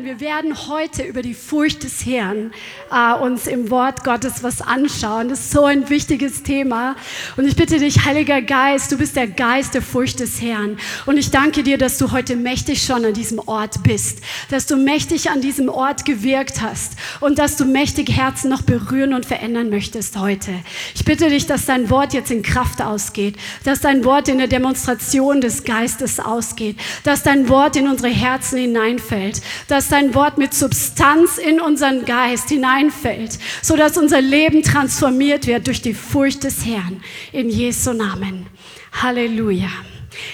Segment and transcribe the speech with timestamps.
[0.00, 2.52] Herrn, wir werden heute über die Furcht des Herrn
[2.90, 5.28] äh, uns im Wort Gottes was anschauen.
[5.28, 6.96] Das ist so ein wichtiges Thema.
[7.36, 10.78] Und ich bitte dich, Heiliger Geist, du bist der Geist der Furcht des Herrn.
[11.06, 14.76] Und ich danke dir, dass du heute mächtig schon an diesem Ort bist, dass du
[14.76, 19.70] mächtig an diesem Ort gewirkt hast und dass du mächtig Herzen noch berühren und verändern
[19.70, 20.52] möchtest heute.
[20.94, 24.48] Ich bitte dich, dass dein Wort jetzt in Kraft ausgeht, dass dein Wort in der
[24.48, 30.54] Demonstration des Geistes ausgeht, dass dein Wort in unsere Herzen hineinfällt, dass dein Wort mit
[30.54, 37.02] Substanz in unseren Geist hineinfällt, sodass unser Leben transformiert wird durch die Furcht des Herrn.
[37.32, 38.46] In Jesu Namen.
[38.92, 39.70] Halleluja.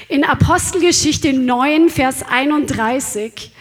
[0.09, 3.52] In Apostelgeschichte 9, Vers 31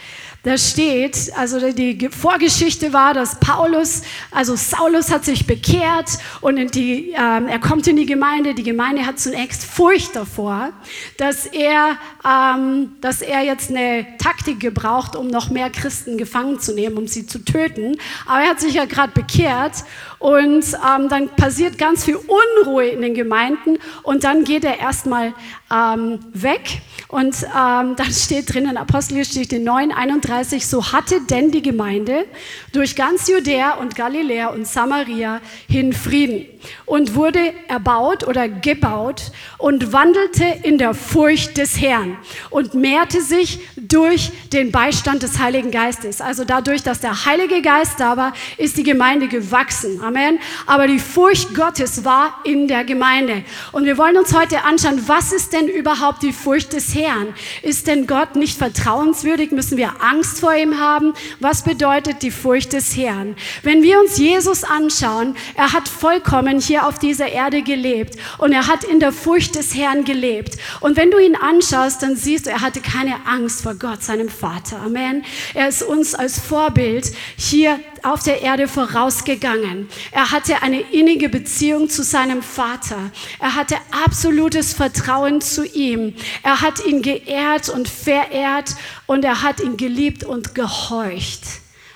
[0.46, 7.16] da steht, also die Vorgeschichte war, dass Paulus, also Saulus hat sich bekehrt und die,
[7.18, 8.54] ähm, er kommt in die Gemeinde.
[8.54, 10.72] Die Gemeinde hat zunächst Furcht davor,
[11.18, 16.76] dass er, ähm, dass er jetzt eine Taktik gebraucht, um noch mehr Christen gefangen zu
[16.76, 17.98] nehmen, um sie zu töten.
[18.28, 19.84] Aber er hat sich ja gerade bekehrt
[20.20, 25.34] und ähm, dann passiert ganz viel Unruhe in den Gemeinden und dann geht er erstmal
[25.72, 31.62] ähm, weg und ähm, dann steht drin in Apostelgeschichte 9, 31, so hatte denn die
[31.62, 32.26] Gemeinde
[32.72, 36.46] durch ganz Judäa und Galiläa und Samaria hin Frieden
[36.86, 42.18] und wurde erbaut oder gebaut und wandelte in der Furcht des Herrn
[42.50, 46.22] und mehrte sich durch den Beistand des Heiligen Geistes.
[46.22, 50.02] Also dadurch, dass der Heilige Geist da war, ist die Gemeinde gewachsen.
[50.02, 50.40] Amen.
[50.66, 53.44] Aber die Furcht Gottes war in der Gemeinde.
[53.72, 57.34] Und wir wollen uns heute anschauen, was ist denn überhaupt die Furcht des Herrn?
[57.64, 59.52] Ist denn Gott nicht vertrauenswürdig?
[59.52, 61.14] Müssen wir Angst vor ihm haben?
[61.40, 63.36] Was bedeutet die Furcht des Herrn?
[63.64, 68.68] Wenn wir uns Jesus anschauen, er hat vollkommen hier auf dieser Erde gelebt und er
[68.68, 70.58] hat in der Furcht des Herrn gelebt.
[70.82, 74.30] Und wenn du ihn anschaust, dann siehst du, er hatte keine Angst vor Gott, seinem
[74.30, 74.82] Vater.
[74.86, 75.24] Amen.
[75.54, 79.88] Er ist uns als Vorbild hier auf der Erde vorausgegangen.
[80.12, 83.12] Er hatte eine innige Beziehung zu seinem Vater.
[83.40, 86.14] Er hatte absolutes Vertrauen zu ihm.
[86.44, 88.76] Er hat ihn geehrt und verehrt
[89.08, 91.44] und er hat ihn geliebt und gehorcht.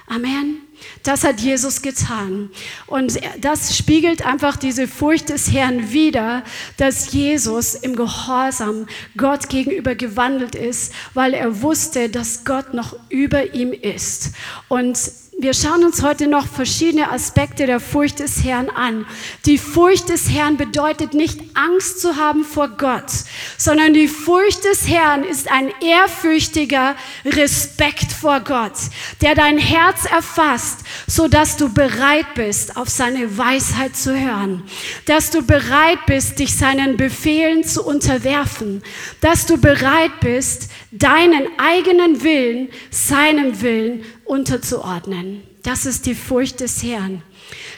[0.08, 0.62] Amen.
[1.04, 2.50] Das hat Jesus getan.
[2.88, 6.44] Und das spiegelt einfach diese Furcht des Herrn wider,
[6.78, 13.54] dass Jesus im Gehorsam Gott gegenüber gewandelt ist, weil er wusste, dass Gott noch über
[13.54, 14.32] ihm ist.
[14.68, 14.98] Und
[15.42, 19.06] wir schauen uns heute noch verschiedene Aspekte der Furcht des Herrn an.
[19.46, 23.10] Die Furcht des Herrn bedeutet nicht Angst zu haben vor Gott,
[23.58, 28.74] sondern die Furcht des Herrn ist ein ehrfürchtiger Respekt vor Gott,
[29.22, 34.64] der dein Herz erfasst, so dass du bereit bist, auf seine Weisheit zu hören,
[35.06, 38.84] dass du bereit bist, dich seinen Befehlen zu unterwerfen,
[39.22, 45.42] dass du bereit bist, deinen eigenen Willen seinem Willen unterzuordnen.
[45.64, 47.24] Das ist die Furcht des Herrn.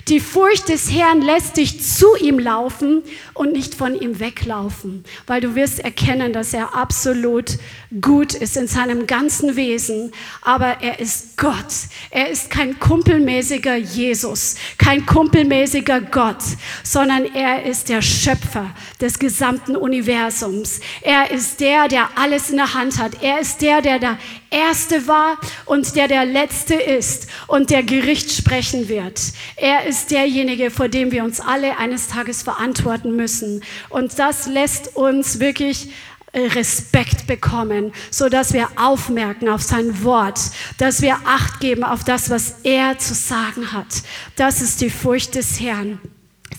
[0.08, 3.04] Die Furcht des Herrn lässt dich zu ihm laufen
[3.34, 7.58] und nicht von ihm weglaufen, weil du wirst erkennen, dass er absolut
[8.02, 11.66] gut ist in seinem ganzen Wesen, aber er ist Gott.
[12.10, 16.44] Er ist kein kumpelmäßiger Jesus, kein kumpelmäßiger Gott,
[16.84, 20.80] sondern er ist der Schöpfer des gesamten Universums.
[21.02, 23.22] Er ist der, der alles in der Hand hat.
[23.22, 24.18] Er ist der, der der
[24.50, 29.22] Erste war und der der Letzte ist und der Gericht sprechen wird.
[29.56, 33.62] Er ist derjenige, vor dem wir uns alle eines Tages verantworten müssen.
[33.90, 35.90] Und das lässt uns wirklich
[36.32, 40.40] äh, Respekt bekommen, so dass wir aufmerken auf sein Wort,
[40.78, 44.04] dass wir Acht geben auf das, was er zu sagen hat.
[44.38, 46.00] Das ist die Furcht des Herrn.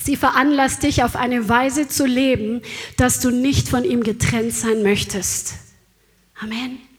[0.04, 2.60] Sie veranlasst dich auf eine Weise zu leben,
[2.98, 5.54] dass du nicht von ihm getrennt sein möchtest.
[6.38, 6.91] Amen.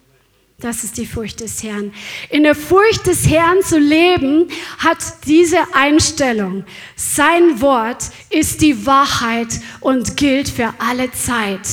[0.59, 1.93] Das ist die Furcht des Herrn.
[2.29, 4.47] In der Furcht des Herrn zu leben,
[4.77, 6.63] hat diese Einstellung.
[6.95, 11.67] Sein Wort ist die Wahrheit und gilt für alle Zeit.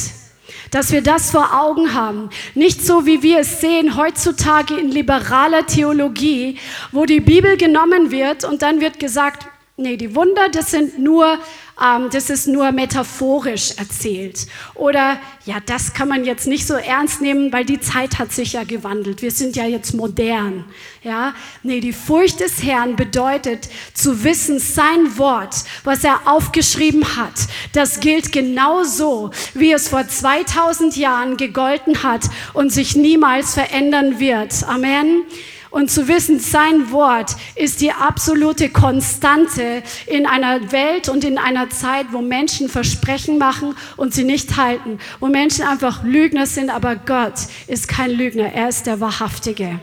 [0.71, 2.31] Dass wir das vor Augen haben.
[2.55, 6.59] Nicht so, wie wir es sehen heutzutage in liberaler Theologie,
[6.91, 11.38] wo die Bibel genommen wird und dann wird gesagt, nee, die Wunder, das sind nur
[11.82, 14.47] ähm, das ist nur metaphorisch erzählt.
[14.75, 18.53] Oder ja, das kann man jetzt nicht so ernst nehmen, weil die Zeit hat sich
[18.53, 19.23] ja gewandelt.
[19.23, 20.65] Wir sind ja jetzt modern.
[21.03, 25.55] Ja, nee, die Furcht des Herrn bedeutet zu wissen, sein Wort,
[25.85, 27.35] was er aufgeschrieben hat,
[27.73, 34.65] das gilt genauso, wie es vor 2000 Jahren gegolten hat und sich niemals verändern wird.
[34.65, 35.23] Amen.
[35.70, 41.70] Und zu wissen, sein Wort ist die absolute Konstante in einer Welt und in einer
[41.70, 46.96] Zeit, wo Menschen Versprechen machen und sie nicht halten, wo Menschen einfach Lügner sind, aber
[46.96, 47.34] Gott
[47.69, 49.81] ist kein Lügner, er ist der Wahrhaftige.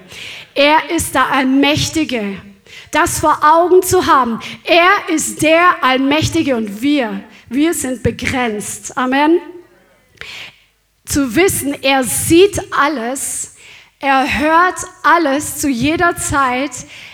[0.53, 2.41] Er ist der Allmächtige.
[2.91, 4.39] Das vor Augen zu haben.
[4.63, 8.97] Er ist der Allmächtige und wir, wir sind begrenzt.
[8.97, 9.39] Amen.
[11.05, 13.56] Zu wissen, er sieht alles
[13.99, 16.71] er hört alles zu jeder Zeit.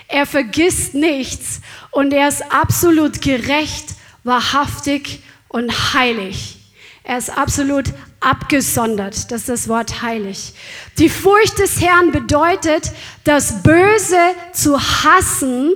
[0.07, 6.57] Er vergisst nichts und er ist absolut gerecht, wahrhaftig und heilig.
[7.03, 7.85] Er ist absolut
[8.19, 9.31] abgesondert.
[9.31, 10.53] Das ist das Wort heilig.
[10.97, 12.91] Die Furcht des Herrn bedeutet,
[13.24, 14.19] das Böse
[14.53, 15.74] zu hassen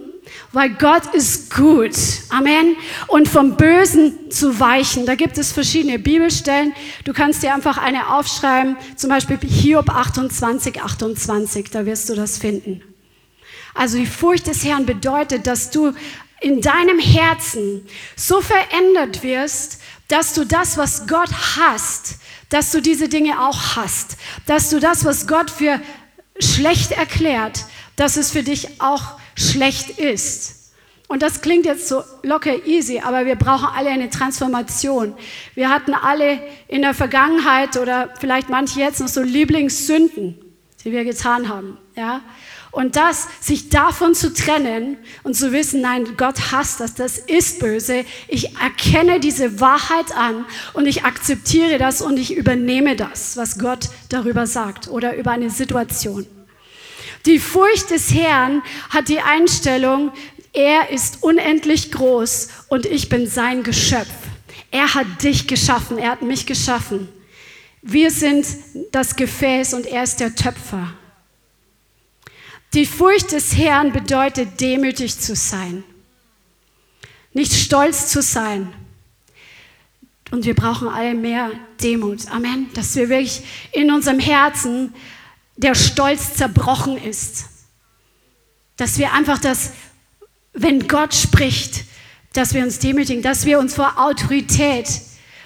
[0.52, 1.96] weil Gott ist gut.
[2.30, 2.76] Amen.
[3.08, 5.06] Und vom Bösen zu weichen.
[5.06, 6.74] Da gibt es verschiedene Bibelstellen.
[7.04, 12.38] Du kannst dir einfach eine aufschreiben, zum Beispiel Hiob 28, 28, da wirst du das
[12.38, 12.82] finden.
[13.74, 15.94] Also die Furcht des Herrn bedeutet, dass du
[16.42, 17.86] in deinem Herzen
[18.16, 22.16] so verändert wirst, dass du das, was Gott hasst,
[22.50, 24.18] dass du diese Dinge auch hast.
[24.46, 25.82] Dass du das, was Gott für
[26.40, 27.66] schlecht erklärt,
[27.96, 30.58] dass es für dich auch schlecht ist.
[31.08, 35.14] Und das klingt jetzt so locker easy, aber wir brauchen alle eine Transformation.
[35.56, 40.38] Wir hatten alle in der Vergangenheit oder vielleicht manche jetzt noch so Lieblingssünden,
[40.84, 42.22] die wir getan haben, ja?
[42.72, 47.60] Und das, sich davon zu trennen und zu wissen, nein, Gott hasst das, das ist
[47.60, 48.06] böse.
[48.28, 53.90] Ich erkenne diese Wahrheit an und ich akzeptiere das und ich übernehme das, was Gott
[54.10, 56.28] darüber sagt oder über eine Situation.
[57.28, 60.14] Die Furcht des Herrn hat die Einstellung,
[60.54, 64.08] er ist unendlich groß und ich bin sein Geschöpf.
[64.72, 67.10] Er hat dich geschaffen, er hat mich geschaffen.
[67.82, 68.48] Wir sind
[68.94, 70.94] das Gefäß und er ist der Töpfer.
[72.74, 75.84] Die Furcht des Herrn bedeutet demütig zu sein,
[77.34, 78.74] nicht stolz zu sein.
[80.32, 81.52] Und wir brauchen alle mehr
[81.82, 82.30] Demut.
[82.32, 82.70] Amen.
[82.74, 83.42] Dass wir wirklich
[83.74, 84.94] in unserem Herzen
[85.58, 87.46] der Stolz zerbrochen ist.
[88.78, 89.72] Dass wir einfach das,
[90.54, 91.84] wenn Gott spricht,
[92.34, 94.88] dass wir uns demütigen, dass wir uns vor Autorität,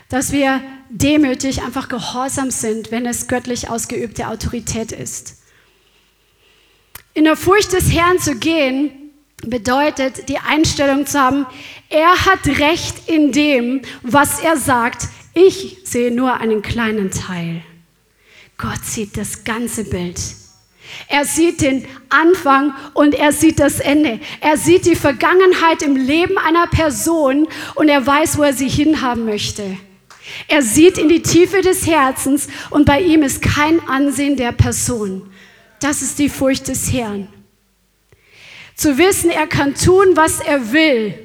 [0.10, 5.38] dass wir demütig einfach gehorsam sind, wenn es göttlich ausgeübte Autorität ist.
[7.14, 8.92] In der Furcht des Herrn zu gehen,
[9.44, 11.46] bedeutet die Einstellung zu haben,
[11.90, 15.08] er hat Recht in dem, was er sagt.
[15.34, 17.64] Ich sehe nur einen kleinen Teil.
[18.62, 20.20] Gott sieht das ganze Bild.
[21.08, 24.20] Er sieht den Anfang und er sieht das Ende.
[24.40, 29.26] Er sieht die Vergangenheit im Leben einer Person und er weiß, wo er sie hinhaben
[29.26, 29.78] möchte.
[30.48, 35.30] Er sieht in die Tiefe des Herzens und bei ihm ist kein Ansehen der Person.
[35.80, 37.28] Das ist die Furcht des Herrn.
[38.76, 41.16] Zu wissen, er kann tun, was er will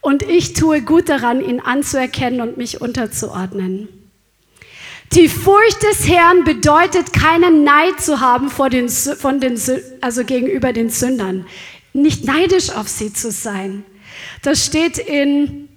[0.00, 3.97] und ich tue gut daran, ihn anzuerkennen und mich unterzuordnen.
[5.12, 9.58] Die Furcht des Herrn bedeutet, keinen Neid zu haben vor den, von den,
[10.00, 11.46] also gegenüber den Sündern.
[11.92, 13.84] Nicht neidisch auf sie zu sein.
[14.42, 15.67] Das steht in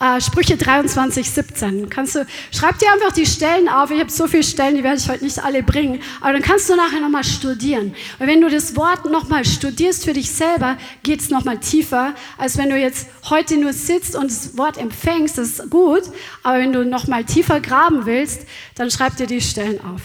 [0.00, 1.90] äh, Sprüche 23, 17.
[1.90, 3.90] Kannst du, schreib dir einfach die Stellen auf.
[3.90, 6.00] Ich habe so viele Stellen, die werde ich heute nicht alle bringen.
[6.20, 7.94] Aber dann kannst du nachher nochmal studieren.
[8.18, 12.56] Und wenn du das Wort nochmal studierst für dich selber, geht es nochmal tiefer, als
[12.56, 15.36] wenn du jetzt heute nur sitzt und das Wort empfängst.
[15.36, 16.02] Das ist gut.
[16.42, 20.00] Aber wenn du nochmal tiefer graben willst, dann schreib dir die Stellen auf.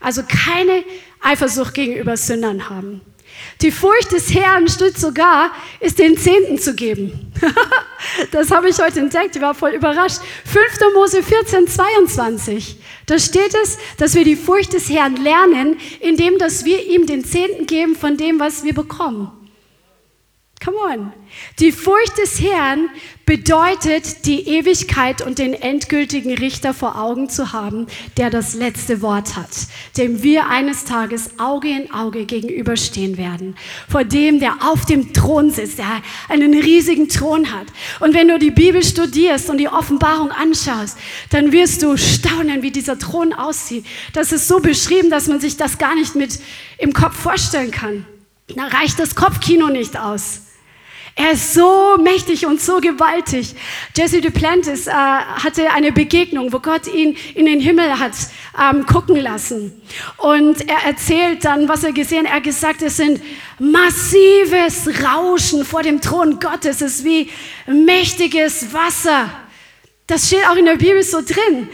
[0.00, 0.82] Also keine
[1.20, 3.02] Eifersucht gegenüber Sündern haben.
[3.62, 7.32] Die Furcht des Herrn stützt sogar, ist den Zehnten zu geben.
[8.30, 10.20] das habe ich heute entdeckt, ich war voll überrascht.
[10.44, 10.94] 5.
[10.94, 12.76] Mose 14, 22.
[13.06, 17.24] Da steht es, dass wir die Furcht des Herrn lernen, indem dass wir ihm den
[17.24, 19.30] Zehnten geben von dem, was wir bekommen.
[20.66, 21.12] Come on.
[21.60, 22.88] Die Furcht des Herrn
[23.24, 29.36] bedeutet, die Ewigkeit und den endgültigen Richter vor Augen zu haben, der das letzte Wort
[29.36, 29.48] hat,
[29.96, 33.54] dem wir eines Tages Auge in Auge gegenüberstehen werden,
[33.88, 37.68] vor dem, der auf dem Thron sitzt, der einen riesigen Thron hat.
[38.00, 40.98] Und wenn du die Bibel studierst und die Offenbarung anschaust,
[41.30, 43.86] dann wirst du staunen, wie dieser Thron aussieht.
[44.14, 46.40] Das ist so beschrieben, dass man sich das gar nicht mit
[46.78, 48.04] im Kopf vorstellen kann.
[48.48, 50.40] Da reicht das Kopfkino nicht aus.
[51.18, 53.54] Er ist so mächtig und so gewaltig.
[53.96, 58.12] Jesse Duplantis äh, hatte eine Begegnung, wo Gott ihn in den Himmel hat
[58.60, 59.80] ähm, gucken lassen.
[60.18, 62.32] Und er erzählt dann, was er gesehen hat.
[62.32, 63.22] Er hat gesagt, es sind
[63.58, 66.82] massives Rauschen vor dem Thron Gottes.
[66.82, 67.30] Es ist wie
[67.66, 69.30] mächtiges Wasser.
[70.06, 71.68] Das steht auch in der Bibel so drin.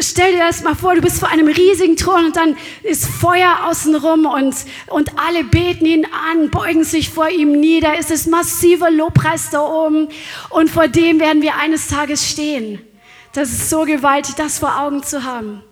[0.00, 3.66] Stell dir das mal vor, du bist vor einem riesigen Thron und dann ist Feuer
[3.66, 4.54] außenrum und,
[4.86, 7.94] und alle beten ihn an, beugen sich vor ihm nieder.
[7.98, 10.08] Es ist massiver Lobpreis da oben
[10.50, 12.80] und vor dem werden wir eines Tages stehen.
[13.32, 15.62] Das ist so gewaltig, das vor Augen zu haben.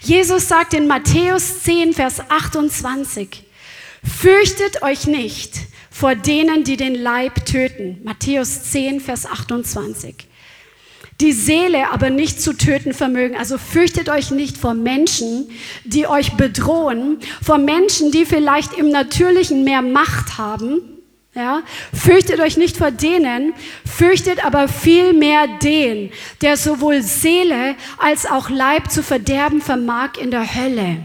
[0.00, 3.44] Jesus sagt in Matthäus 10, Vers 28,
[4.04, 5.54] fürchtet euch nicht
[5.90, 8.00] vor denen, die den Leib töten.
[8.04, 10.29] Matthäus 10, Vers 28
[11.20, 13.36] die Seele aber nicht zu töten vermögen.
[13.36, 15.50] Also fürchtet euch nicht vor Menschen,
[15.84, 20.82] die euch bedrohen, vor Menschen, die vielleicht im Natürlichen mehr Macht haben.
[21.32, 21.62] Ja,
[21.94, 23.54] fürchtet euch nicht vor denen,
[23.86, 26.10] fürchtet aber vielmehr den,
[26.40, 30.96] der sowohl Seele als auch Leib zu verderben vermag in der Hölle.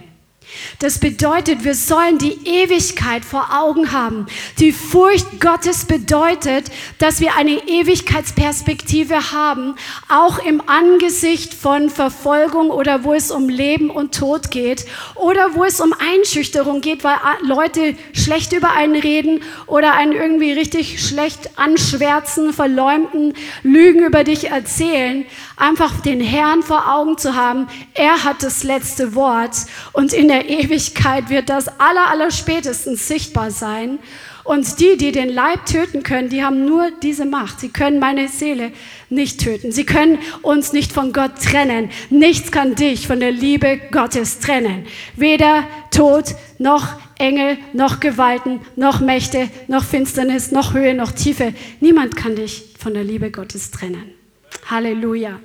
[0.80, 4.26] Das bedeutet, wir sollen die Ewigkeit vor Augen haben.
[4.60, 6.66] Die Furcht Gottes bedeutet,
[7.00, 9.76] dass wir eine Ewigkeitsperspektive haben,
[10.10, 14.86] auch im Angesicht von Verfolgung oder wo es um Leben und Tod geht
[15.16, 20.52] oder wo es um Einschüchterung geht, weil Leute schlecht über einen reden oder einen irgendwie
[20.52, 23.34] richtig schlecht anschwärzen, verleumden,
[23.64, 25.26] Lügen über dich erzählen.
[25.58, 29.56] Einfach den Herrn vor Augen zu haben, er hat das letzte Wort
[29.94, 34.00] und in der Ewigkeit wird das aller, aller spätestens sichtbar sein.
[34.44, 37.60] Und die, die den Leib töten können, die haben nur diese Macht.
[37.60, 38.72] Sie können meine Seele
[39.10, 39.72] nicht töten.
[39.72, 41.90] Sie können uns nicht von Gott trennen.
[42.12, 44.86] Nichts kann dich von der Liebe Gottes trennen.
[45.16, 51.54] Weder Tod noch Engel, noch Gewalten, noch Mächte, noch Finsternis, noch Höhe, noch Tiefe.
[51.80, 54.25] Niemand kann dich von der Liebe Gottes trennen.
[54.70, 55.40] Halleluja.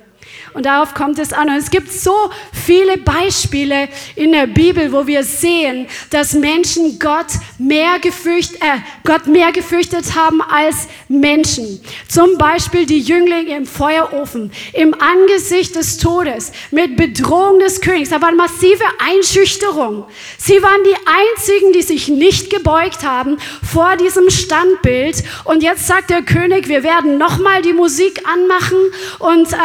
[0.53, 1.49] Und darauf kommt es an.
[1.49, 2.13] Und es gibt so
[2.51, 9.27] viele Beispiele in der Bibel, wo wir sehen, dass Menschen Gott mehr, gefürcht, äh, Gott
[9.27, 11.81] mehr gefürchtet haben als Menschen.
[12.07, 18.09] Zum Beispiel die Jünglinge im Feuerofen, im Angesicht des Todes, mit Bedrohung des Königs.
[18.09, 20.05] Da war massive Einschüchterung.
[20.37, 25.23] Sie waren die Einzigen, die sich nicht gebeugt haben vor diesem Standbild.
[25.45, 28.77] Und jetzt sagt der König, wir werden nochmal die Musik anmachen
[29.19, 29.55] und äh,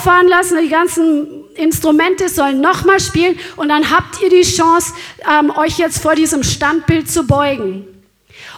[0.00, 4.94] auffahren lassen, die ganzen Instrumente sollen nochmal spielen und dann habt ihr die Chance,
[5.30, 7.86] ähm, euch jetzt vor diesem Standbild zu beugen.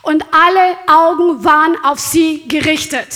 [0.03, 3.09] Und alle Augen waren auf sie gerichtet.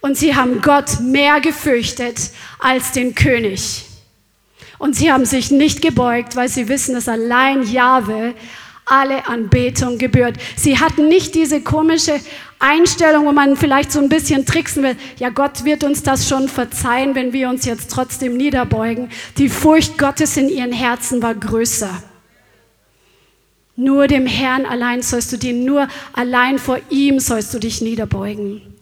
[0.00, 3.84] Und sie haben Gott mehr gefürchtet als den König.
[4.78, 8.34] Und sie haben sich nicht gebeugt, weil sie wissen, dass allein Jahwe
[8.86, 10.36] alle Anbetung gebührt.
[10.56, 12.20] Sie hatten nicht diese komische
[12.64, 14.96] Einstellung, wo man vielleicht so ein bisschen tricksen will.
[15.18, 19.10] Ja, Gott wird uns das schon verzeihen, wenn wir uns jetzt trotzdem niederbeugen.
[19.36, 22.02] Die Furcht Gottes in ihren Herzen war größer.
[23.76, 28.73] Nur dem Herrn allein sollst du dienen, nur allein vor ihm sollst du dich niederbeugen.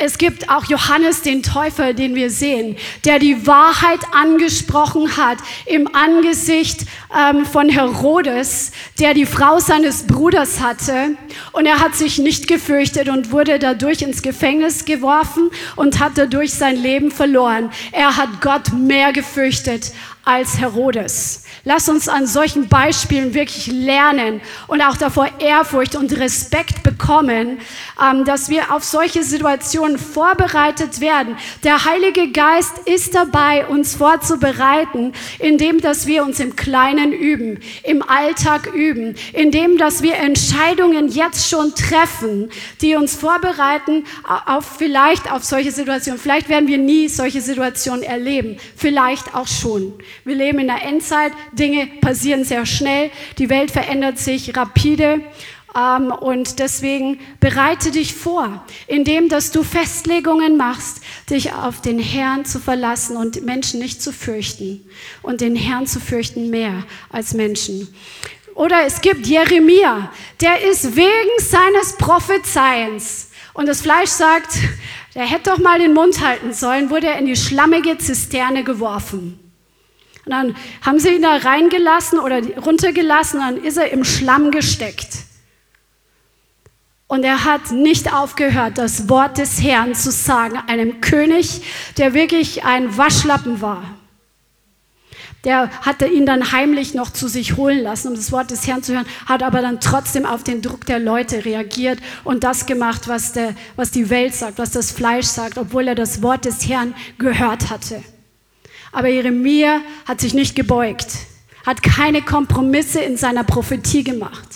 [0.00, 5.92] Es gibt auch Johannes den Täufer, den wir sehen, der die Wahrheit angesprochen hat im
[5.92, 11.16] Angesicht ähm, von Herodes, der die Frau seines Bruders hatte.
[11.50, 16.54] Und er hat sich nicht gefürchtet und wurde dadurch ins Gefängnis geworfen und hat dadurch
[16.54, 17.68] sein Leben verloren.
[17.90, 19.90] Er hat Gott mehr gefürchtet
[20.28, 21.42] als Herodes.
[21.64, 27.60] Lass uns an solchen Beispielen wirklich lernen und auch davor Ehrfurcht und Respekt bekommen,
[28.00, 31.36] ähm, dass wir auf solche Situationen vorbereitet werden.
[31.64, 38.02] Der Heilige Geist ist dabei, uns vorzubereiten, indem dass wir uns im Kleinen üben, im
[38.02, 42.50] Alltag üben, indem dass wir Entscheidungen jetzt schon treffen,
[42.82, 44.04] die uns vorbereiten
[44.44, 46.20] auf vielleicht auf solche Situationen.
[46.20, 49.94] Vielleicht werden wir nie solche Situationen erleben, vielleicht auch schon.
[50.24, 55.20] Wir leben in der Endzeit, Dinge passieren sehr schnell, die Welt verändert sich rapide.
[55.76, 62.44] Ähm, und deswegen bereite dich vor, indem dass du Festlegungen machst, dich auf den Herrn
[62.44, 64.84] zu verlassen und Menschen nicht zu fürchten
[65.22, 67.88] und den Herrn zu fürchten mehr als Menschen.
[68.54, 70.10] Oder es gibt Jeremia,
[70.40, 74.56] der ist wegen seines Prophezeiens und das Fleisch sagt,
[75.14, 79.47] der hätte doch mal den Mund halten sollen, wurde er in die schlammige Zisterne geworfen.
[80.28, 85.08] Und dann haben sie ihn da reingelassen oder runtergelassen, dann ist er im Schlamm gesteckt.
[87.06, 91.62] Und er hat nicht aufgehört, das Wort des Herrn zu sagen, einem König,
[91.96, 93.82] der wirklich ein Waschlappen war.
[95.44, 98.82] Der hatte ihn dann heimlich noch zu sich holen lassen, um das Wort des Herrn
[98.82, 103.08] zu hören, hat aber dann trotzdem auf den Druck der Leute reagiert und das gemacht,
[103.08, 106.68] was, der, was die Welt sagt, was das Fleisch sagt, obwohl er das Wort des
[106.68, 108.02] Herrn gehört hatte.
[108.92, 111.08] Aber Jeremia hat sich nicht gebeugt,
[111.66, 114.48] hat keine Kompromisse in seiner Prophetie gemacht.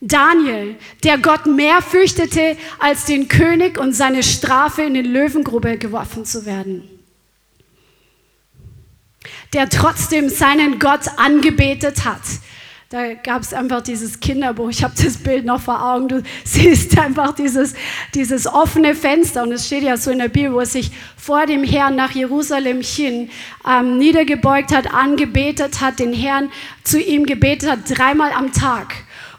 [0.00, 6.24] Daniel, der Gott mehr fürchtete als den König und seine Strafe in den Löwengrube geworfen
[6.24, 6.90] zu werden.
[9.54, 12.22] der trotzdem seinen Gott angebetet hat.
[12.94, 14.70] Da gab es einfach dieses Kinderbuch.
[14.70, 16.06] Ich habe das Bild noch vor Augen.
[16.06, 17.74] Du siehst einfach dieses,
[18.14, 19.42] dieses offene Fenster.
[19.42, 22.12] Und es steht ja so in der Bibel, wo er sich vor dem Herrn nach
[22.12, 23.30] Jerusalem hin
[23.68, 26.52] ähm, niedergebeugt hat, angebetet hat, den Herrn
[26.84, 28.94] zu ihm gebetet hat, dreimal am Tag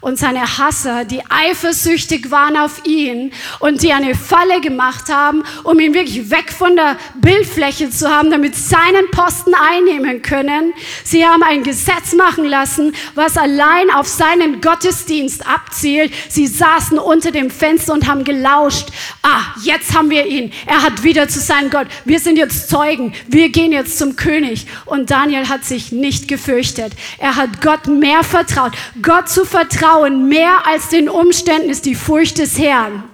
[0.06, 5.80] und seine Hasser, die eifersüchtig waren auf ihn und die eine Falle gemacht haben, um
[5.80, 10.74] ihn wirklich weg von der Bildfläche zu haben, damit seinen Posten einnehmen können.
[11.02, 16.12] Sie haben ein Gesetz machen lassen, was allein auf seinen Gottesdienst abzielt.
[16.28, 18.90] Sie saßen unter dem Fenster und haben gelauscht.
[19.22, 20.52] Ah, jetzt haben wir ihn.
[20.66, 21.88] Er hat wieder zu seinem Gott.
[22.04, 23.12] Wir sind jetzt Zeugen.
[23.26, 24.68] Wir gehen jetzt zum König.
[24.84, 26.92] Und Daniel hat sich nicht gefürchtet.
[27.18, 28.70] Er hat Gott mehr vertraut.
[29.02, 33.04] Gott zu vertrauen Vertrauen mehr als den Umständen ist die Furcht des Herrn.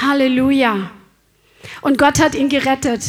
[0.00, 0.90] Halleluja.
[1.82, 3.02] Und Gott hat ihn gerettet.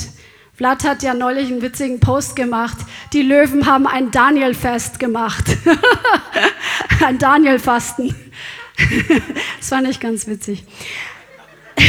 [0.56, 2.78] Vlad hat ja neulich einen witzigen Post gemacht.
[3.14, 5.46] Die Löwen haben ein Daniel-Fest gemacht.
[7.06, 8.14] ein Daniel-Fasten.
[9.58, 10.66] das fand ich ganz witzig.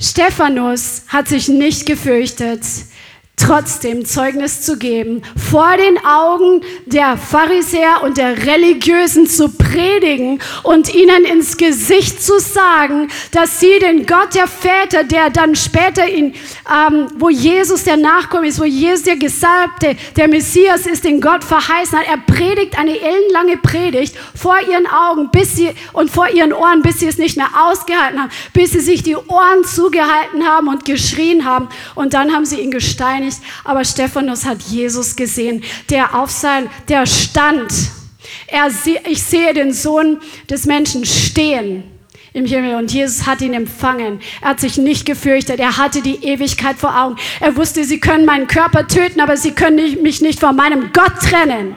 [0.00, 2.62] Stephanus hat sich nicht gefürchtet
[3.36, 10.94] trotzdem Zeugnis zu geben, vor den Augen der Pharisäer und der Religiösen zu predigen und
[10.94, 16.34] ihnen ins Gesicht zu sagen, dass sie den Gott der Väter, der dann später in,
[16.72, 21.42] ähm, wo Jesus der Nachkomme ist, wo Jesus der Gesalbte, der Messias ist, den Gott
[21.42, 26.52] verheißen hat, er predigt eine ellenlange Predigt vor ihren Augen bis sie, und vor ihren
[26.52, 30.68] Ohren, bis sie es nicht mehr ausgehalten haben, bis sie sich die Ohren zugehalten haben
[30.68, 31.68] und geschrien haben.
[31.96, 36.68] Und dann haben sie ihn gesteinigt nicht, aber Stephanus hat Jesus gesehen, der auf sein,
[36.88, 37.72] der stand.
[38.46, 38.68] Er,
[39.04, 41.84] ich sehe den Sohn des Menschen stehen
[42.34, 44.20] im Himmel und Jesus hat ihn empfangen.
[44.42, 45.60] Er hat sich nicht gefürchtet.
[45.60, 47.16] Er hatte die Ewigkeit vor Augen.
[47.40, 51.14] Er wusste, sie können meinen Körper töten, aber sie können mich nicht von meinem Gott
[51.20, 51.76] trennen.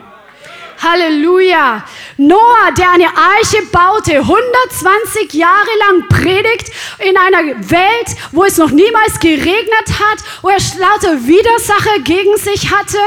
[0.82, 1.84] Halleluja.
[2.16, 8.70] Noah, der eine Arche baute, 120 Jahre lang predigt in einer Welt, wo es noch
[8.70, 12.98] niemals geregnet hat, wo er lauter Widersacher gegen sich hatte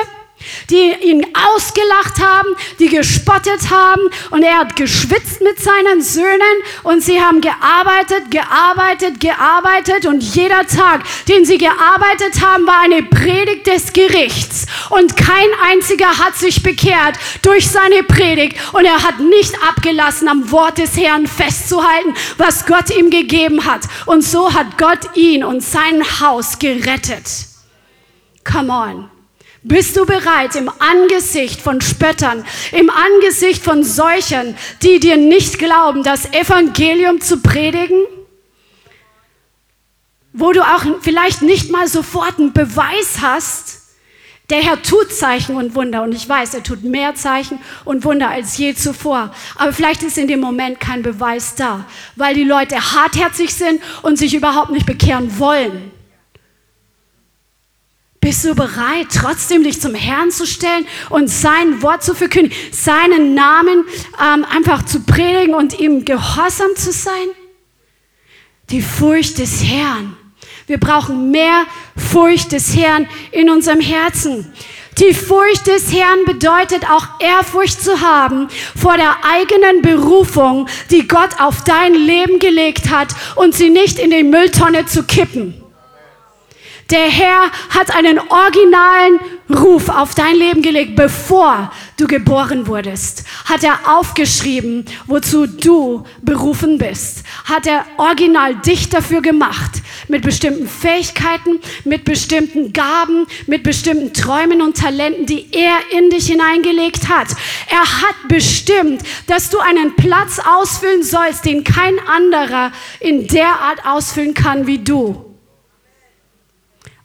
[0.69, 4.01] die ihn ausgelacht haben, die gespottet haben.
[4.29, 6.41] Und er hat geschwitzt mit seinen Söhnen
[6.83, 10.05] und sie haben gearbeitet, gearbeitet, gearbeitet.
[10.05, 14.65] Und jeder Tag, den sie gearbeitet haben, war eine Predigt des Gerichts.
[14.89, 18.57] Und kein einziger hat sich bekehrt durch seine Predigt.
[18.73, 23.81] Und er hat nicht abgelassen, am Wort des Herrn festzuhalten, was Gott ihm gegeben hat.
[24.05, 27.25] Und so hat Gott ihn und sein Haus gerettet.
[28.43, 29.10] Come on.
[29.63, 36.01] Bist du bereit, im Angesicht von Spöttern, im Angesicht von Seuchern, die dir nicht glauben,
[36.01, 38.01] das Evangelium zu predigen?
[40.33, 43.81] Wo du auch vielleicht nicht mal sofort einen Beweis hast,
[44.49, 48.29] der Herr tut Zeichen und Wunder und ich weiß, er tut mehr Zeichen und Wunder
[48.29, 49.33] als je zuvor.
[49.55, 54.17] Aber vielleicht ist in dem Moment kein Beweis da, weil die Leute hartherzig sind und
[54.17, 55.91] sich überhaupt nicht bekehren wollen.
[58.21, 63.33] Bist du bereit, trotzdem dich zum Herrn zu stellen und sein Wort zu verkündigen, seinen
[63.33, 63.83] Namen
[64.23, 67.29] ähm, einfach zu predigen und ihm gehorsam zu sein?
[68.69, 70.15] Die Furcht des Herrn.
[70.67, 71.65] Wir brauchen mehr
[71.97, 74.53] Furcht des Herrn in unserem Herzen.
[74.99, 81.39] Die Furcht des Herrn bedeutet auch Ehrfurcht zu haben vor der eigenen Berufung, die Gott
[81.39, 85.60] auf dein Leben gelegt hat und sie nicht in die Mülltonne zu kippen.
[86.91, 93.23] Der Herr hat einen originalen Ruf auf dein Leben gelegt, bevor du geboren wurdest.
[93.45, 97.23] Hat er aufgeschrieben, wozu du berufen bist.
[97.45, 99.81] Hat er original dich dafür gemacht.
[100.09, 106.27] Mit bestimmten Fähigkeiten, mit bestimmten Gaben, mit bestimmten Träumen und Talenten, die er in dich
[106.27, 107.29] hineingelegt hat.
[107.69, 113.85] Er hat bestimmt, dass du einen Platz ausfüllen sollst, den kein anderer in der Art
[113.85, 115.30] ausfüllen kann wie du.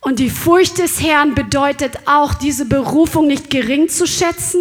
[0.00, 4.60] Und die Furcht des Herrn bedeutet auch, diese Berufung nicht gering zu schätzen,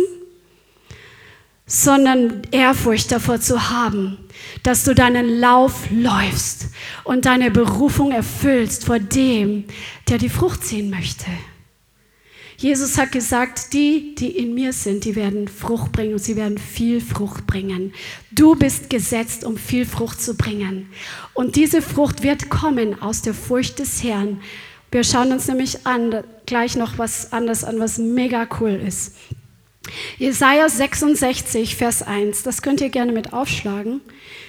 [1.67, 4.17] sondern Ehrfurcht davor zu haben,
[4.63, 6.67] dass du deinen Lauf läufst
[7.03, 9.65] und deine Berufung erfüllst vor dem,
[10.07, 11.25] der die Frucht ziehen möchte.
[12.57, 16.57] Jesus hat gesagt, die, die in mir sind, die werden Frucht bringen und sie werden
[16.57, 17.93] viel Frucht bringen.
[18.31, 20.89] Du bist gesetzt, um viel Frucht zu bringen.
[21.33, 24.41] Und diese Frucht wird kommen aus der Furcht des Herrn
[24.95, 29.13] wir schauen uns nämlich an, gleich noch was anderes an, was mega cool ist.
[30.17, 33.99] Jesaja 66, Vers 1, das könnt ihr gerne mit aufschlagen.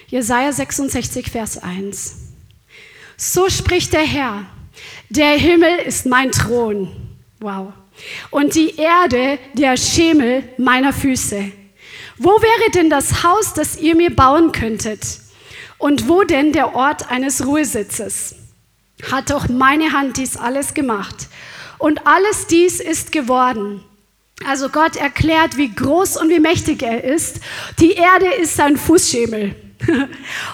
[0.06, 2.28] Jesaja 66, Vers 1.
[3.16, 4.46] So spricht der Herr:
[5.09, 6.92] Der Himmel ist mein Thron.
[7.40, 7.72] Wow.
[8.30, 11.50] und die Erde der Schemel meiner Füße.
[12.18, 15.00] Wo wäre denn das Haus, das ihr mir bauen könntet?
[15.78, 18.37] Und wo denn der Ort eines Ruhesitzes?
[19.11, 21.28] Hat doch meine Hand dies alles gemacht.
[21.78, 23.82] Und alles dies ist geworden.
[24.44, 27.40] Also Gott erklärt, wie groß und wie mächtig er ist.
[27.80, 29.54] Die Erde ist sein Fußschemel.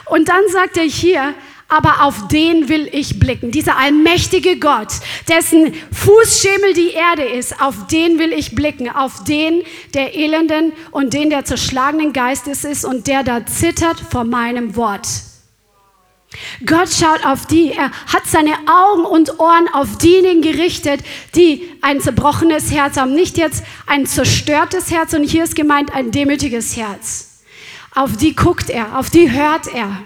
[0.07, 1.35] Und dann sagt er hier,
[1.69, 3.51] aber auf den will ich blicken.
[3.51, 4.89] Dieser allmächtige Gott,
[5.29, 8.91] dessen Fußschemel die Erde ist, auf den will ich blicken.
[8.91, 9.63] Auf den,
[9.95, 15.09] der elenden und den, der zerschlagenen Geistes ist und der da zittert vor meinem Wort.
[16.65, 21.01] Gott schaut auf die, er hat seine Augen und Ohren auf diejenigen gerichtet,
[21.35, 23.15] die ein zerbrochenes Herz haben.
[23.15, 27.43] Nicht jetzt ein zerstörtes Herz, und hier ist gemeint ein demütiges Herz.
[27.95, 30.03] Auf die guckt er, auf die hört er.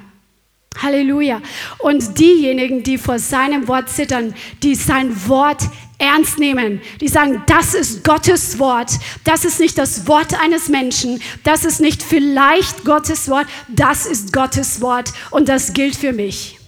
[0.82, 1.40] Halleluja.
[1.78, 5.62] Und diejenigen, die vor seinem Wort zittern, die sein Wort
[5.98, 8.90] ernst nehmen, die sagen, das ist Gottes Wort,
[9.24, 14.32] das ist nicht das Wort eines Menschen, das ist nicht vielleicht Gottes Wort, das ist
[14.32, 16.58] Gottes Wort und das gilt für mich.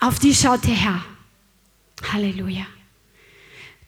[0.00, 1.04] Auf die schaut der Herr.
[2.12, 2.66] Halleluja.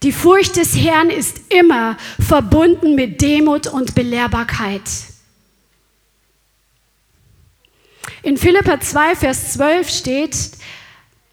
[0.03, 4.83] Die Furcht des Herrn ist immer verbunden mit Demut und Belehrbarkeit.
[8.23, 10.51] In Philippa 2, Vers 12 steht,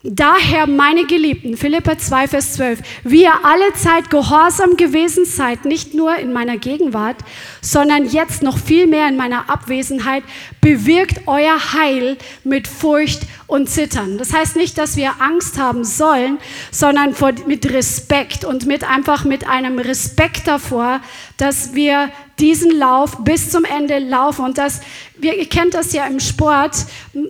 [0.09, 5.93] Daher, meine Geliebten, Philippa 2, Vers 12, wie ihr alle Zeit gehorsam gewesen seid, nicht
[5.93, 7.17] nur in meiner Gegenwart,
[7.59, 10.23] sondern jetzt noch viel mehr in meiner Abwesenheit,
[10.61, 12.15] bewirkt euer Heil
[12.45, 14.17] mit Furcht und Zittern.
[14.17, 16.37] Das heißt nicht, dass wir Angst haben sollen,
[16.71, 17.13] sondern
[17.45, 21.01] mit Respekt und mit einfach mit einem Respekt davor,
[21.35, 24.45] dass wir diesen Lauf bis zum Ende laufen.
[24.45, 24.79] Und das,
[25.17, 26.85] wir, ihr kennt das ja im Sport,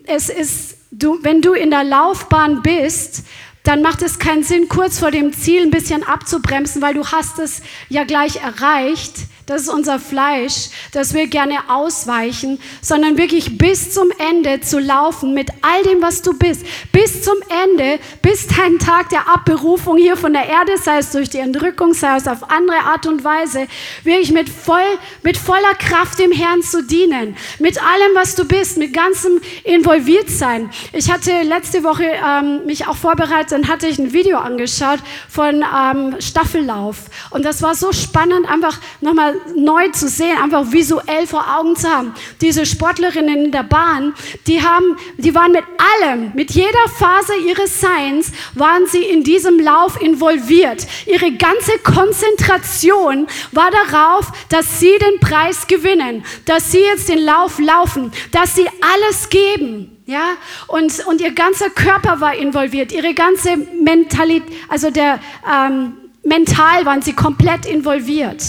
[0.06, 3.24] es ist du, wenn du in der Laufbahn bist,
[3.68, 7.38] dann macht es keinen Sinn, kurz vor dem Ziel ein bisschen abzubremsen, weil du hast
[7.38, 13.94] es ja gleich erreicht das ist unser Fleisch, das wir gerne ausweichen, sondern wirklich bis
[13.94, 16.66] zum Ende zu laufen mit all dem, was du bist.
[16.92, 21.30] Bis zum Ende, bis dein Tag der Abberufung hier von der Erde, sei es durch
[21.30, 23.68] die Entrückung, sei es auf andere Art und Weise,
[24.04, 24.82] wirklich mit, voll,
[25.24, 27.38] mit voller Kraft dem Herrn zu dienen.
[27.60, 30.70] Mit allem, was du bist, mit ganzem involviert sein.
[30.92, 35.64] Ich hatte letzte Woche ähm, mich auch vorbereitet, dann hatte ich ein Video angeschaut von
[35.64, 36.98] ähm, Staffellauf.
[37.32, 41.90] Und das war so spannend, einfach nochmal neu zu sehen, einfach visuell vor Augen zu
[41.90, 42.14] haben.
[42.40, 44.14] Diese Sportlerinnen in der Bahn,
[44.46, 45.64] die haben, die waren mit
[46.04, 50.86] allem, mit jeder Phase ihres Seins, waren sie in diesem Lauf involviert.
[51.08, 57.58] Ihre ganze Konzentration war darauf, dass sie den Preis gewinnen, dass sie jetzt den Lauf
[57.58, 59.98] laufen, dass sie alles geben.
[60.08, 66.86] Ja, und, und ihr ganzer Körper war involviert, ihre ganze Mentalität, also der, ähm, mental
[66.86, 68.44] waren sie komplett involviert.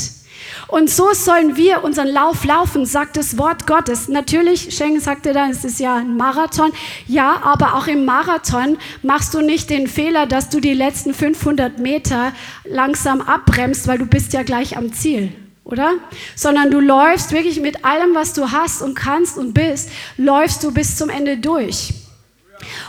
[0.66, 4.08] Und so sollen wir unseren Lauf laufen, sagt das Wort Gottes.
[4.08, 6.72] Natürlich, Schengen sagte dann, es ist ja ein Marathon.
[7.06, 11.78] Ja, aber auch im Marathon machst du nicht den Fehler, dass du die letzten 500
[11.78, 12.32] Meter
[12.64, 15.32] langsam abbremst, weil du bist ja gleich am Ziel
[15.68, 15.94] oder?
[16.34, 20.72] Sondern du läufst wirklich mit allem, was du hast und kannst und bist, läufst du
[20.72, 21.92] bis zum Ende durch.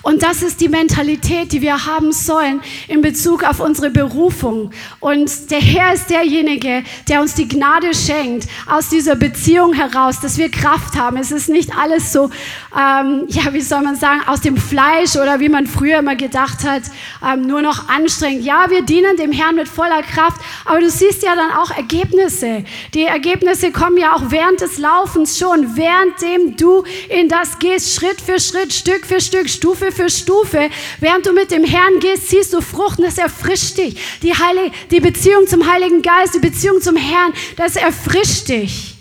[0.01, 4.71] Und das ist die Mentalität, die wir haben sollen in Bezug auf unsere Berufung.
[4.99, 10.37] Und der Herr ist derjenige, der uns die Gnade schenkt, aus dieser Beziehung heraus, dass
[10.37, 11.17] wir Kraft haben.
[11.17, 12.29] Es ist nicht alles so,
[12.77, 16.63] ähm, ja, wie soll man sagen, aus dem Fleisch oder wie man früher immer gedacht
[16.63, 16.83] hat,
[17.25, 18.43] ähm, nur noch anstrengend.
[18.45, 22.63] Ja, wir dienen dem Herrn mit voller Kraft, aber du siehst ja dann auch Ergebnisse.
[22.93, 28.21] Die Ergebnisse kommen ja auch während des Laufens schon, währenddem du in das gehst, Schritt
[28.21, 30.69] für Schritt, Stück für Stück, Stufe für Stufe.
[31.01, 34.19] Während du mit dem Herrn gehst, siehst du Frucht und das erfrischt dich.
[34.23, 38.95] Die, Heilige, die Beziehung zum Heiligen Geist, die Beziehung zum Herrn, das erfrischt dich.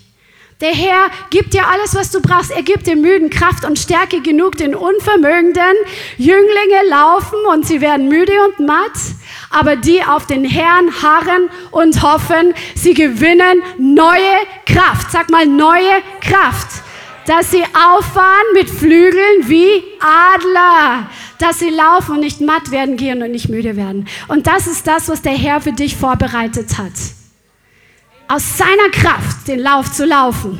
[0.60, 2.50] Der Herr gibt dir alles, was du brauchst.
[2.50, 5.76] Er gibt dem Müden Kraft und Stärke genug, den Unvermögenden.
[6.16, 8.98] Jünglinge laufen und sie werden müde und matt.
[9.50, 14.34] Aber die auf den Herrn harren und hoffen, sie gewinnen neue
[14.66, 15.12] Kraft.
[15.12, 16.82] Sag mal neue Kraft
[17.28, 23.22] dass sie auffahren mit Flügeln wie Adler, dass sie laufen und nicht matt werden, gehen
[23.22, 24.08] und nicht müde werden.
[24.28, 26.92] Und das ist das, was der Herr für dich vorbereitet hat.
[28.28, 30.58] Aus seiner Kraft den Lauf zu laufen.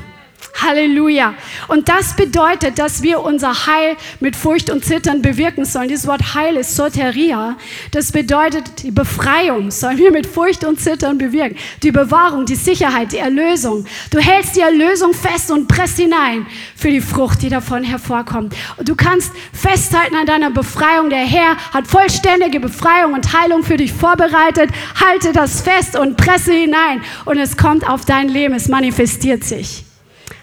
[0.61, 1.35] Halleluja.
[1.69, 5.89] Und das bedeutet, dass wir unser Heil mit Furcht und Zittern bewirken sollen.
[5.89, 7.57] Dieses Wort Heil ist Soteria.
[7.93, 11.57] Das bedeutet die Befreiung sollen wir mit Furcht und Zittern bewirken.
[11.83, 13.87] Die Bewahrung, die Sicherheit, die Erlösung.
[14.11, 16.47] Du hältst die Erlösung fest und presst hinein
[16.77, 18.55] für die Frucht, die davon hervorkommt.
[18.77, 21.11] Und du kannst festhalten an deiner Befreiung.
[21.11, 24.71] Der Herr hat vollständige Befreiung und Heilung für dich vorbereitet.
[25.01, 27.03] Halte das fest und presse hinein.
[27.25, 28.55] Und es kommt auf dein Leben.
[28.55, 29.88] Es manifestiert sich.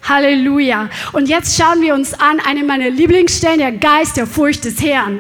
[0.08, 0.90] Halleluja.
[1.14, 5.20] Und jetzt schauen wir uns an eine meiner Lieblingsstellen, der Geist der Furcht des Herrn.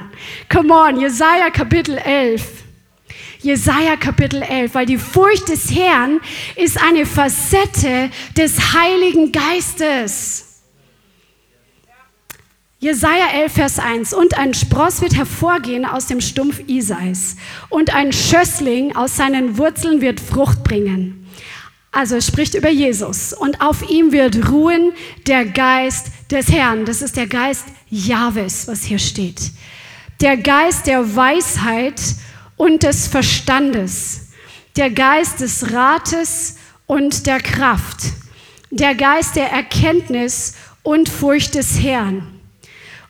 [0.51, 2.43] Come on, Jesaja Kapitel 11.
[3.41, 6.19] Jesaja Kapitel 11, weil die Furcht des Herrn
[6.55, 10.45] ist eine Facette des Heiligen Geistes.
[12.79, 14.13] Jesaja 11, Vers 1.
[14.13, 17.35] Und ein Spross wird hervorgehen aus dem Stumpf Isais,
[17.69, 21.24] und ein Schössling aus seinen Wurzeln wird Frucht bringen.
[21.95, 24.91] Also es spricht über Jesus und auf ihm wird ruhen
[25.27, 26.83] der Geist des Herrn.
[26.83, 29.51] Das ist der Geist Jahwes, was hier steht.
[30.19, 32.01] Der Geist der Weisheit
[32.57, 34.27] und des Verstandes.
[34.75, 37.99] Der Geist des Rates und der Kraft.
[38.71, 42.27] Der Geist der Erkenntnis und Furcht des Herrn.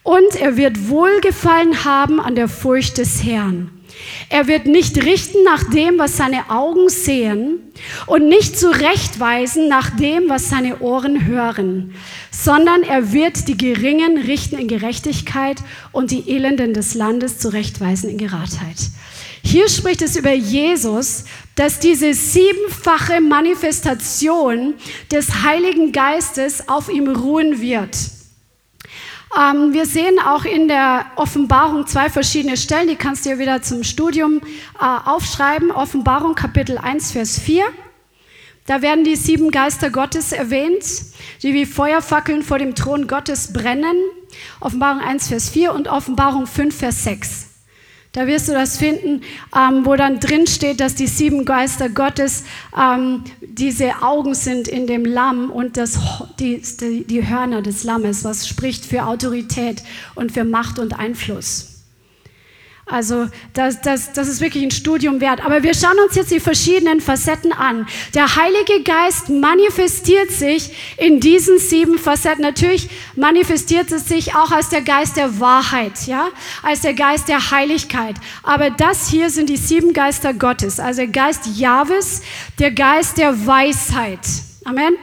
[0.03, 3.74] Und er wird Wohlgefallen haben an der Furcht des Herrn.
[4.29, 7.59] Er wird nicht richten nach dem, was seine Augen sehen
[8.07, 11.93] und nicht zurechtweisen nach dem, was seine Ohren hören,
[12.31, 15.57] sondern er wird die Geringen richten in Gerechtigkeit
[15.91, 18.77] und die Elenden des Landes zurechtweisen in Geradheit.
[19.43, 24.73] Hier spricht es über Jesus, dass diese siebenfache Manifestation
[25.11, 27.95] des Heiligen Geistes auf ihm ruhen wird.
[29.37, 33.61] Ähm, wir sehen auch in der Offenbarung zwei verschiedene Stellen, die kannst du dir wieder
[33.61, 34.41] zum Studium
[34.79, 35.71] äh, aufschreiben.
[35.71, 37.65] Offenbarung Kapitel 1, Vers 4.
[38.65, 40.83] Da werden die sieben Geister Gottes erwähnt,
[41.43, 43.95] die wie Feuerfackeln vor dem Thron Gottes brennen.
[44.59, 47.44] Offenbarung 1, Vers 4 und Offenbarung 5, Vers 6.
[48.15, 49.23] Da wirst du das finden,
[49.53, 54.87] ähm, wo dann drin steht, dass die sieben Geister Gottes ähm, diese Augen sind in
[54.87, 55.99] dem Lamm und das,
[56.39, 56.61] die,
[57.05, 59.83] die Hörner des Lammes, was spricht für Autorität
[60.15, 61.74] und für Macht und Einfluss.
[62.87, 65.43] Also das, das, das ist wirklich ein Studium wert.
[65.43, 67.87] Aber wir schauen uns jetzt die verschiedenen Facetten an.
[68.13, 72.43] Der Heilige Geist manifestiert sich in diesen sieben Facetten.
[72.43, 76.29] Natürlich manifestiert es sich auch als der Geist der Wahrheit, ja,
[76.61, 78.17] als der Geist der Heiligkeit.
[78.43, 80.79] Aber das hier sind die sieben Geister Gottes.
[80.79, 82.21] Also der Geist Jahwes,
[82.59, 84.19] der Geist der Weisheit.
[84.63, 84.93] Amen.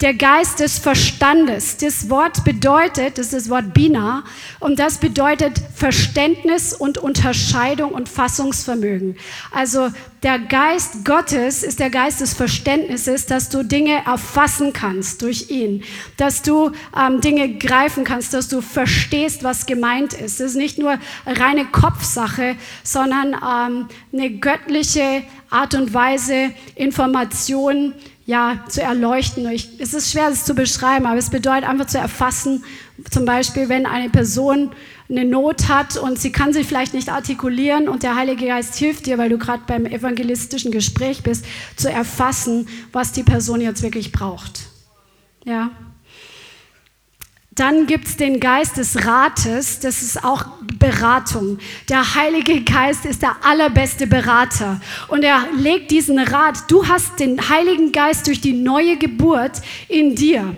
[0.00, 1.76] Der Geist des Verstandes.
[1.76, 4.24] Das Wort bedeutet, das ist das Wort Bina,
[4.58, 9.16] und das bedeutet Verständnis und Unterscheidung und Fassungsvermögen.
[9.50, 9.90] Also
[10.22, 15.84] der Geist Gottes ist der Geist des Verständnisses, dass du Dinge erfassen kannst durch ihn,
[16.16, 20.40] dass du ähm, Dinge greifen kannst, dass du verstehst, was gemeint ist.
[20.40, 27.92] Es ist nicht nur reine Kopfsache, sondern ähm, eine göttliche Art und Weise, Informationen
[28.30, 29.48] ja, zu erleuchten.
[29.50, 32.62] Ich, es ist schwer, es zu beschreiben, aber es bedeutet einfach zu erfassen,
[33.10, 34.70] zum Beispiel, wenn eine Person
[35.08, 39.06] eine Not hat und sie kann sich vielleicht nicht artikulieren und der Heilige Geist hilft
[39.06, 44.12] dir, weil du gerade beim evangelistischen Gespräch bist, zu erfassen, was die Person jetzt wirklich
[44.12, 44.60] braucht.
[45.44, 45.70] Ja.
[47.60, 50.46] Dann gibt es den Geist des Rates, das ist auch
[50.78, 51.58] Beratung.
[51.90, 57.50] Der Heilige Geist ist der allerbeste Berater und er legt diesen Rat, du hast den
[57.50, 60.56] Heiligen Geist durch die neue Geburt in dir.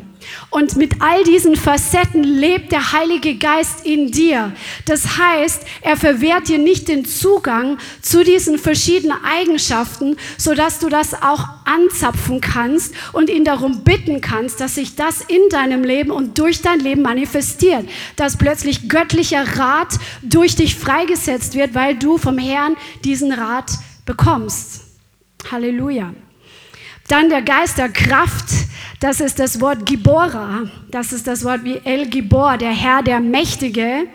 [0.50, 4.52] Und mit all diesen Facetten lebt der Heilige Geist in dir.
[4.86, 11.14] Das heißt, er verwehrt dir nicht den Zugang zu diesen verschiedenen Eigenschaften, sodass du das
[11.14, 16.38] auch anzapfen kannst und ihn darum bitten kannst, dass sich das in deinem Leben und
[16.38, 17.88] durch dein Leben manifestiert.
[18.16, 23.70] Dass plötzlich göttlicher Rat durch dich freigesetzt wird, weil du vom Herrn diesen Rat
[24.04, 24.82] bekommst.
[25.50, 26.14] Halleluja.
[27.08, 28.46] Dann der Geist der Kraft,
[29.02, 30.62] das ist das Wort Gibora.
[30.90, 34.06] Das ist das Wort wie El Gibor, der Herr, der Mächtige.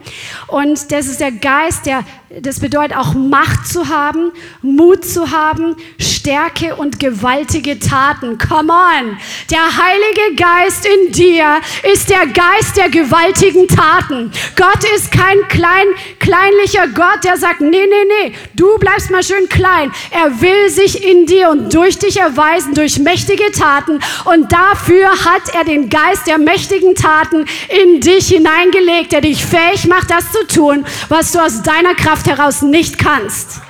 [0.48, 5.78] Und das ist der Geist, der, das bedeutet auch Macht zu haben, Mut zu haben,
[5.98, 8.38] Stärke und gewaltige Taten.
[8.38, 9.18] Come on!
[9.50, 11.62] Der Heilige Geist in dir
[11.94, 14.32] ist der Geist der gewaltigen Taten.
[14.58, 15.88] Gott ist kein klein,
[16.20, 19.90] kleinlicher Gott, der sagt, nee, nee, nee, du bleibst mal schön klein.
[20.12, 24.00] Er will sich in dir und durch dich erweisen, durch mächtige Taten.
[24.26, 29.88] Und dafür hat er den Geist der mächtigen Taten in dich hineingelegt, der dich fähig
[29.88, 33.62] macht, das zu tun, was du aus deiner Kraft heraus nicht kannst.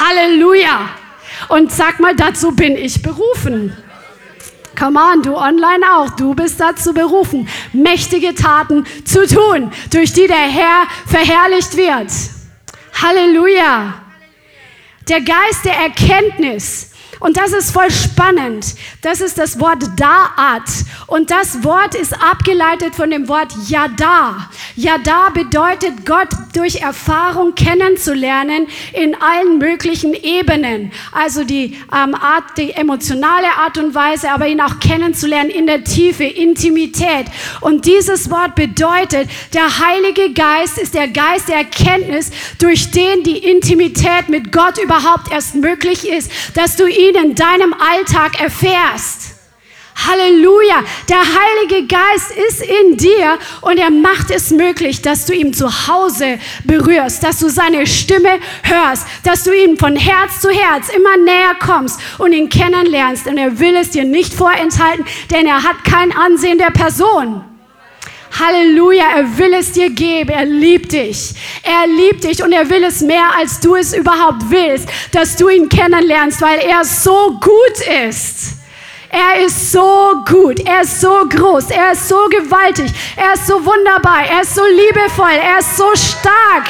[0.00, 0.88] Halleluja!
[1.48, 3.76] Und sag mal, dazu bin ich berufen.
[4.76, 6.10] Come on, du online auch.
[6.10, 12.10] Du bist dazu berufen, mächtige Taten zu tun, durch die der Herr verherrlicht wird.
[13.00, 13.94] Halleluja.
[15.08, 18.74] Der Geist der Erkenntnis und das ist voll spannend.
[19.02, 20.84] Das ist das Wort Da'at.
[21.06, 24.48] Und das Wort ist abgeleitet von dem Wort Yada.
[24.74, 30.92] Yada bedeutet, Gott durch Erfahrung kennenzulernen in allen möglichen Ebenen.
[31.12, 35.84] Also die, ähm, Art, die emotionale Art und Weise, aber ihn auch kennenzulernen in der
[35.84, 37.26] Tiefe, Intimität.
[37.60, 43.38] Und dieses Wort bedeutet, der Heilige Geist ist der Geist der Erkenntnis, durch den die
[43.38, 49.36] Intimität mit Gott überhaupt erst möglich ist, dass du ihn ihn in deinem Alltag erfährst.
[50.06, 50.84] Halleluja.
[51.08, 55.88] Der Heilige Geist ist in dir und er macht es möglich, dass du ihm zu
[55.88, 61.16] Hause berührst, dass du seine Stimme hörst, dass du ihm von Herz zu Herz immer
[61.16, 63.26] näher kommst und ihn kennenlernst.
[63.26, 67.55] Und er will es dir nicht vorenthalten, denn er hat kein Ansehen der Person.
[68.38, 70.30] Halleluja, er will es dir geben.
[70.30, 71.34] Er liebt dich.
[71.62, 75.48] Er liebt dich und er will es mehr, als du es überhaupt willst, dass du
[75.48, 78.56] ihn kennenlernst, weil er so gut ist.
[79.08, 83.54] Er ist so gut, er ist so groß, er ist so gewaltig, er ist so
[83.64, 86.68] wunderbar, er ist so liebevoll, er ist so stark.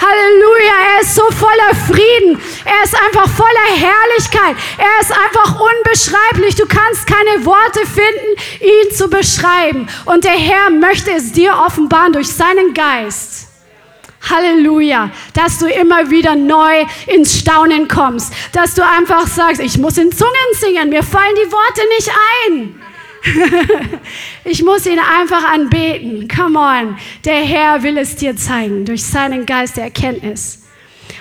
[0.00, 2.40] Halleluja, er ist so voller Frieden.
[2.64, 4.56] Er ist einfach voller Herrlichkeit.
[4.78, 6.54] Er ist einfach unbeschreiblich.
[6.54, 9.88] Du kannst keine Worte finden, ihn zu beschreiben.
[10.04, 13.48] Und der Herr möchte es dir offenbaren durch seinen Geist.
[14.30, 19.96] Halleluja, dass du immer wieder neu ins Staunen kommst, dass du einfach sagst, ich muss
[19.96, 22.10] in Zungen singen, mir fallen die Worte nicht
[22.46, 22.77] ein.
[24.44, 26.28] ich muss ihn einfach anbeten.
[26.28, 26.96] Come on.
[27.24, 30.57] Der Herr will es dir zeigen durch seinen Geist der Erkenntnis.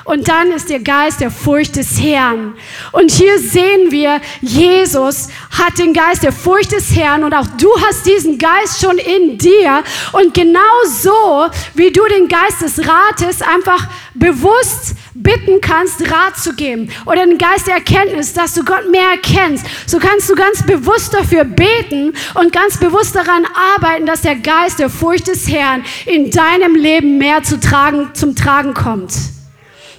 [0.08, 2.56] Und dann ist der Geist der Furcht des Herrn.
[2.93, 7.67] Und hier sehen wir, Jesus hat den Geist der Furcht des Herrn und auch du
[7.86, 9.84] hast diesen Geist schon in dir.
[10.13, 16.54] Und genau so, wie du den Geist des Rates einfach bewusst bitten kannst, Rat zu
[16.54, 20.65] geben oder den Geist der Erkenntnis, dass du Gott mehr erkennst, so kannst du ganz
[20.65, 25.84] bewusst dafür beten und ganz bewusst daran arbeiten, dass der Geist der Furcht des Herrn
[26.06, 29.12] in deinem Leben mehr zu tragen, zum Tragen kommt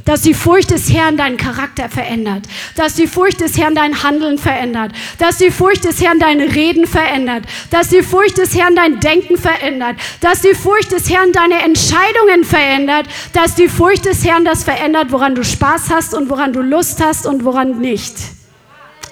[0.09, 2.45] dass die Furcht des Herrn deinen Charakter verändert,
[2.77, 6.87] dass die Furcht des Herrn dein Handeln verändert, dass die Furcht des Herrn dein Reden
[6.87, 11.63] verändert, dass die Furcht des Herrn dein Denken verändert, dass die Furcht des Herrn deine
[11.63, 16.55] Entscheidungen verändert, dass die Furcht des Herrn das verändert, woran du Spaß hast und woran
[16.55, 18.15] du Lust hast und woran nicht.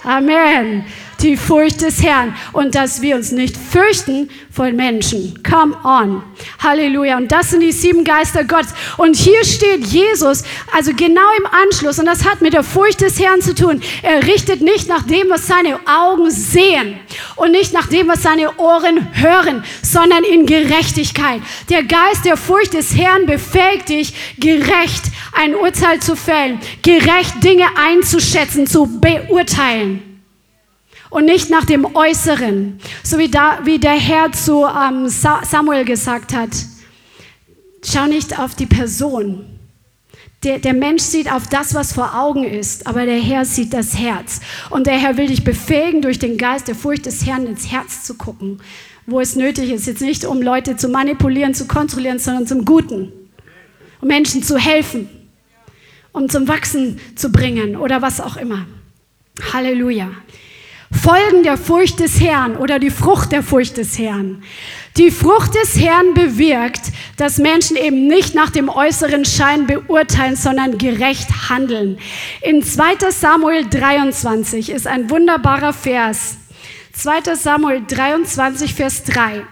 [0.03, 0.87] Amen
[1.22, 5.42] die Furcht des Herrn und dass wir uns nicht fürchten vor Menschen.
[5.42, 6.22] Come on.
[6.62, 7.16] Halleluja.
[7.16, 8.72] Und das sind die sieben Geister Gottes.
[8.96, 13.20] Und hier steht Jesus, also genau im Anschluss, und das hat mit der Furcht des
[13.20, 13.83] Herrn zu tun.
[14.02, 16.98] Er richtet nicht nach dem, was seine Augen sehen
[17.37, 21.40] und nicht nach dem, was seine Ohren hören, sondern in Gerechtigkeit.
[21.68, 27.66] Der Geist der Furcht des Herrn befähigt dich, gerecht ein Urteil zu fällen, gerecht Dinge
[27.76, 30.15] einzuschätzen, zu beurteilen
[31.11, 36.35] und nicht nach dem Äußeren, so wie, da, wie der Herr zu ähm, Samuel gesagt
[36.35, 36.51] hat.
[37.85, 39.47] Schau nicht auf die Person.
[40.42, 43.99] Der, der Mensch sieht auf das, was vor Augen ist, aber der Herr sieht das
[43.99, 44.40] Herz.
[44.71, 48.05] Und der Herr will dich befähigen, durch den Geist der Furcht des Herrn ins Herz
[48.05, 48.61] zu gucken,
[49.07, 49.87] wo es nötig ist.
[49.87, 53.12] Jetzt nicht, um Leute zu manipulieren, zu kontrollieren, sondern zum Guten.
[54.01, 55.09] Um Menschen zu helfen,
[56.12, 58.66] um zum Wachsen zu bringen oder was auch immer.
[59.53, 60.11] Halleluja.
[60.92, 64.42] Folgen der Furcht des Herrn oder die Frucht der Furcht des Herrn.
[64.96, 70.79] Die Frucht des Herrn bewirkt, dass Menschen eben nicht nach dem äußeren Schein beurteilen, sondern
[70.79, 71.99] gerecht handeln.
[72.42, 76.37] In 2 Samuel 23 ist ein wunderbarer Vers.
[76.92, 79.44] 2 Samuel 23, Vers 3.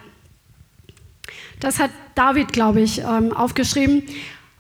[1.61, 4.05] Das hat David, glaube ich, ähm, aufgeschrieben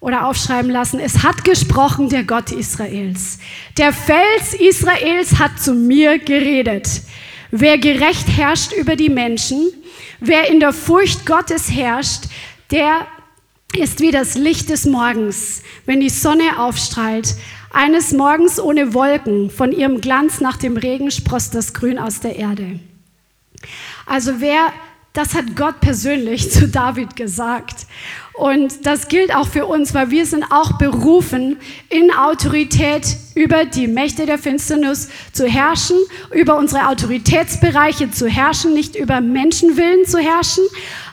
[0.04, 3.38] oder aufschreiben lassen, es hat gesprochen der Gott Israels.
[3.78, 7.00] Der Fels Israels hat zu mir geredet.
[7.50, 9.72] Wer gerecht herrscht über die Menschen,
[10.20, 12.24] wer in der Furcht Gottes herrscht,
[12.70, 13.06] der
[13.74, 17.34] ist wie das Licht des Morgens, wenn die Sonne aufstrahlt.
[17.72, 22.36] Eines Morgens ohne Wolken, von ihrem Glanz nach dem Regen sproßt das Grün aus der
[22.36, 22.78] Erde.
[24.04, 24.70] Also wer,
[25.14, 27.86] das hat Gott persönlich zu David gesagt.
[28.35, 31.57] Und das gilt auch für uns, weil wir sind auch berufen,
[31.88, 35.97] in Autorität über die Mächte der Finsternis zu herrschen,
[36.33, 40.64] über unsere Autoritätsbereiche zu herrschen, nicht über Menschenwillen zu herrschen,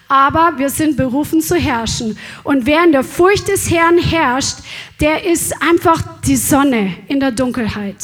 [0.08, 2.18] aber wir sind berufen zu herrschen.
[2.44, 4.58] Und wer in der Furcht des Herrn herrscht,
[5.00, 7.98] der ist einfach die Sonne in der Dunkelheit.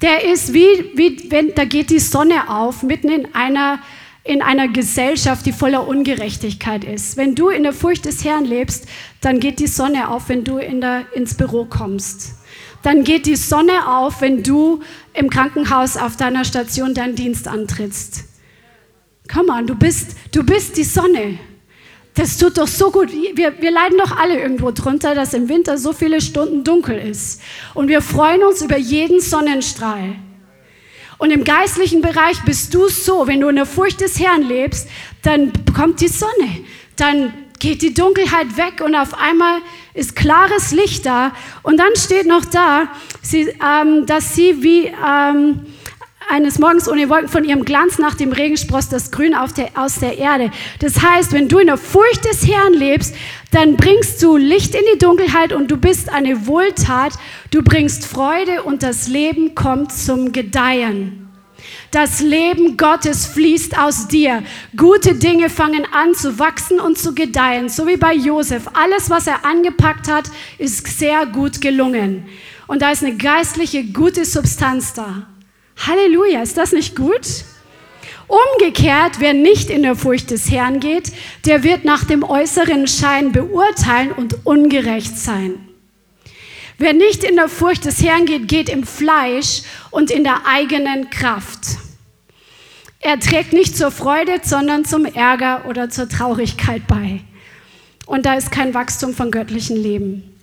[0.00, 3.78] Der ist wie, wie wenn, da geht die Sonne auf, mitten in einer,
[4.22, 7.16] in einer Gesellschaft, die voller Ungerechtigkeit ist.
[7.16, 8.86] Wenn du in der Furcht des Herrn lebst,
[9.20, 12.34] dann geht die Sonne auf, wenn du in der, ins Büro kommst.
[12.82, 14.80] Dann geht die Sonne auf, wenn du
[15.14, 18.24] im Krankenhaus auf deiner Station deinen Dienst antrittst.
[19.32, 21.38] Come on, du bist, du bist die Sonne.
[22.14, 23.10] Das tut doch so gut.
[23.12, 27.40] Wir, wir leiden doch alle irgendwo drunter, dass im Winter so viele Stunden dunkel ist.
[27.74, 30.16] Und wir freuen uns über jeden Sonnenstrahl.
[31.20, 34.88] Und im geistlichen Bereich bist du so, wenn du in der Furcht des Herrn lebst,
[35.20, 36.64] dann kommt die Sonne.
[36.96, 39.60] Dann geht die Dunkelheit weg und auf einmal
[39.92, 41.32] ist klares Licht da.
[41.62, 42.88] Und dann steht noch da,
[43.20, 44.86] sie, ähm, dass sie wie...
[44.86, 45.66] Ähm,
[46.30, 49.98] eines Morgens ohne Wolken von ihrem Glanz nach dem Regen spross das Grün der, aus
[49.98, 50.50] der Erde.
[50.78, 53.14] Das heißt, wenn du in der Furcht des Herrn lebst,
[53.50, 57.14] dann bringst du Licht in die Dunkelheit und du bist eine Wohltat.
[57.50, 61.28] Du bringst Freude und das Leben kommt zum Gedeihen.
[61.90, 64.42] Das Leben Gottes fließt aus dir.
[64.76, 68.68] Gute Dinge fangen an zu wachsen und zu gedeihen, so wie bei Josef.
[68.72, 72.26] Alles, was er angepackt hat, ist sehr gut gelungen.
[72.66, 75.26] Und da ist eine geistliche, gute Substanz da.
[75.86, 77.44] Halleluja, ist das nicht gut?
[78.28, 81.10] Umgekehrt, wer nicht in der Furcht des Herrn geht,
[81.46, 85.54] der wird nach dem äußeren Schein beurteilen und ungerecht sein.
[86.78, 91.10] Wer nicht in der Furcht des Herrn geht, geht im Fleisch und in der eigenen
[91.10, 91.60] Kraft.
[93.00, 97.20] Er trägt nicht zur Freude, sondern zum Ärger oder zur Traurigkeit bei.
[98.06, 100.36] Und da ist kein Wachstum von göttlichem Leben.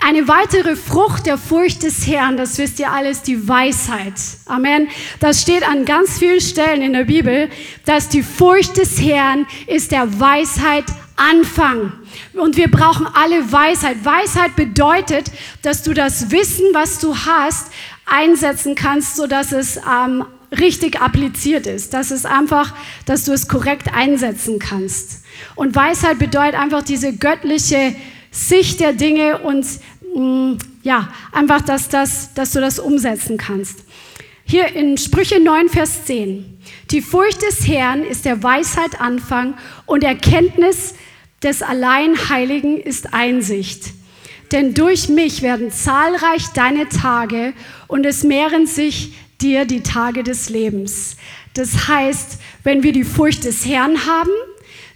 [0.00, 4.14] Eine weitere Frucht der Furcht des Herrn, das wisst ihr alles, die Weisheit.
[4.44, 4.88] Amen.
[5.20, 7.48] Das steht an ganz vielen Stellen in der Bibel,
[7.84, 10.84] dass die Furcht des Herrn ist der Weisheit
[11.16, 11.92] Anfang.
[12.34, 14.04] Und wir brauchen alle Weisheit.
[14.04, 15.30] Weisheit bedeutet,
[15.62, 17.72] dass du das Wissen, was du hast,
[18.04, 20.24] einsetzen kannst, sodass es ähm,
[20.56, 21.94] richtig appliziert ist.
[21.94, 22.74] Dass es einfach,
[23.06, 25.24] dass du es korrekt einsetzen kannst.
[25.54, 27.96] Und Weisheit bedeutet einfach diese göttliche
[28.36, 29.66] Sicht der Dinge und
[30.14, 33.80] mh, mm, ja, einfach, dass, das, dass du das umsetzen kannst.
[34.44, 36.58] Hier in Sprüche 9, Vers 10.
[36.90, 39.54] Die Furcht des Herrn ist der Weisheit Anfang
[39.86, 40.94] und Erkenntnis
[41.42, 43.86] des Alleinheiligen ist Einsicht.
[44.52, 47.54] Denn durch mich werden zahlreich deine Tage
[47.88, 51.16] und es mehren sich dir die Tage des Lebens.
[51.54, 54.30] Das heißt, wenn wir die Furcht des Herrn haben,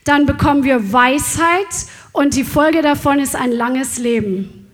[0.04, 4.66] dann bekommen wir Weisheit und die Folge davon ist ein langes Leben.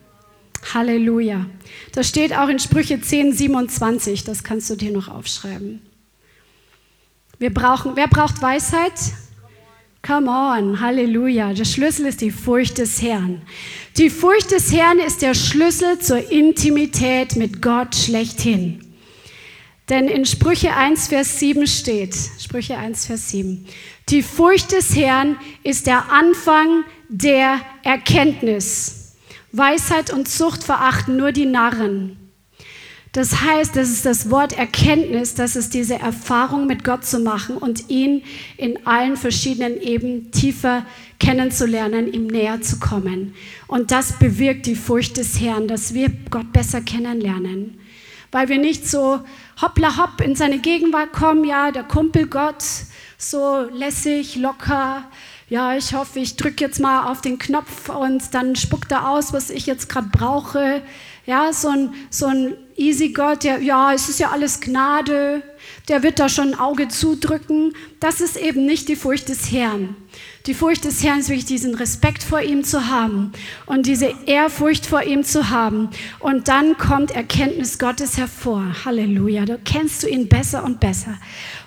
[0.74, 1.46] Halleluja.
[1.92, 4.24] Das steht auch in Sprüche 10, 27.
[4.24, 5.80] Das kannst du dir noch aufschreiben.
[7.38, 8.92] Wir brauchen, wer braucht Weisheit?
[10.06, 11.52] Come on, Halleluja.
[11.52, 13.42] Der Schlüssel ist die Furcht des Herrn.
[13.96, 18.80] Die Furcht des Herrn ist der Schlüssel zur Intimität mit Gott schlechthin.
[19.88, 23.66] Denn in Sprüche 1, Vers 7 steht, Sprüche 1, Vers 7,
[24.08, 29.16] die Furcht des Herrn ist der Anfang der Erkenntnis.
[29.52, 32.18] Weisheit und Zucht verachten nur die Narren.
[33.12, 37.56] Das heißt, das ist das Wort Erkenntnis, das ist diese Erfahrung mit Gott zu machen
[37.56, 38.22] und ihn
[38.58, 40.84] in allen verschiedenen Ebenen tiefer
[41.18, 43.34] kennenzulernen, ihm näher zu kommen.
[43.68, 47.80] Und das bewirkt die Furcht des Herrn, dass wir Gott besser kennenlernen.
[48.32, 49.20] Weil wir nicht so
[49.62, 52.62] hoppla hopp in seine Gegenwart kommen, ja, der Kumpel Gott,
[53.16, 55.08] so lässig, locker,
[55.48, 59.32] ja, ich hoffe, ich drücke jetzt mal auf den Knopf und dann spuckt er aus,
[59.32, 60.82] was ich jetzt gerade brauche.
[61.24, 65.42] Ja, so ein, so ein easy Gott, der, ja, es ist ja alles Gnade,
[65.88, 67.74] der wird da schon ein Auge zudrücken.
[68.00, 69.94] Das ist eben nicht die Furcht des Herrn.
[70.46, 73.32] Die Furcht des Herrn ist wirklich diesen Respekt vor ihm zu haben
[73.66, 75.90] und diese Ehrfurcht vor ihm zu haben.
[76.18, 78.64] Und dann kommt Erkenntnis Gottes hervor.
[78.84, 79.44] Halleluja.
[79.44, 81.18] Da kennst du ihn besser und besser.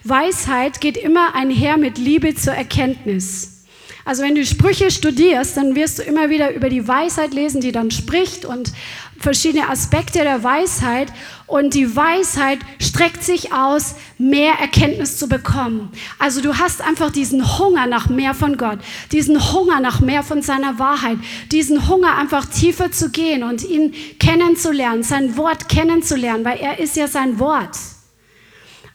[0.03, 3.59] Weisheit geht immer einher mit Liebe zur Erkenntnis.
[4.06, 7.72] Also wenn du Sprüche studierst, dann wirst du immer wieder über die Weisheit lesen, die
[7.72, 8.72] dann spricht und
[9.20, 11.12] verschiedene Aspekte der Weisheit.
[11.47, 15.91] Und die Weisheit streckt sich aus, mehr Erkenntnis zu bekommen.
[16.18, 18.80] Also du hast einfach diesen Hunger nach mehr von Gott,
[19.12, 21.18] diesen Hunger nach mehr von seiner Wahrheit,
[21.52, 26.95] diesen Hunger einfach tiefer zu gehen und ihn kennenzulernen, sein Wort kennenzulernen, weil er ist
[26.95, 27.78] ja sein Wort.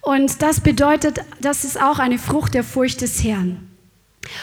[0.01, 3.74] Und das bedeutet, das ist auch eine Frucht der Furcht des Herrn.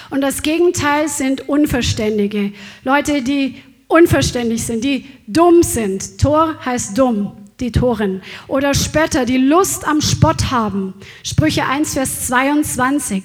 [0.09, 2.53] Und das Gegenteil sind Unverständige.
[2.83, 6.17] Leute, die unverständlich sind, die dumm sind.
[6.19, 8.21] Tor heißt dumm, die Toren.
[8.47, 10.93] Oder Spötter, die Lust am Spott haben.
[11.23, 13.23] Sprüche 1, Vers 22.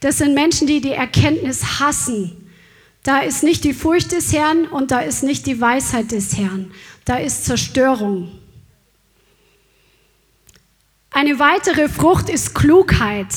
[0.00, 2.50] Das sind Menschen, die die Erkenntnis hassen.
[3.02, 6.72] Da ist nicht die Furcht des Herrn und da ist nicht die Weisheit des Herrn.
[7.04, 8.32] Da ist Zerstörung.
[11.10, 13.28] Eine weitere Frucht ist Klugheit.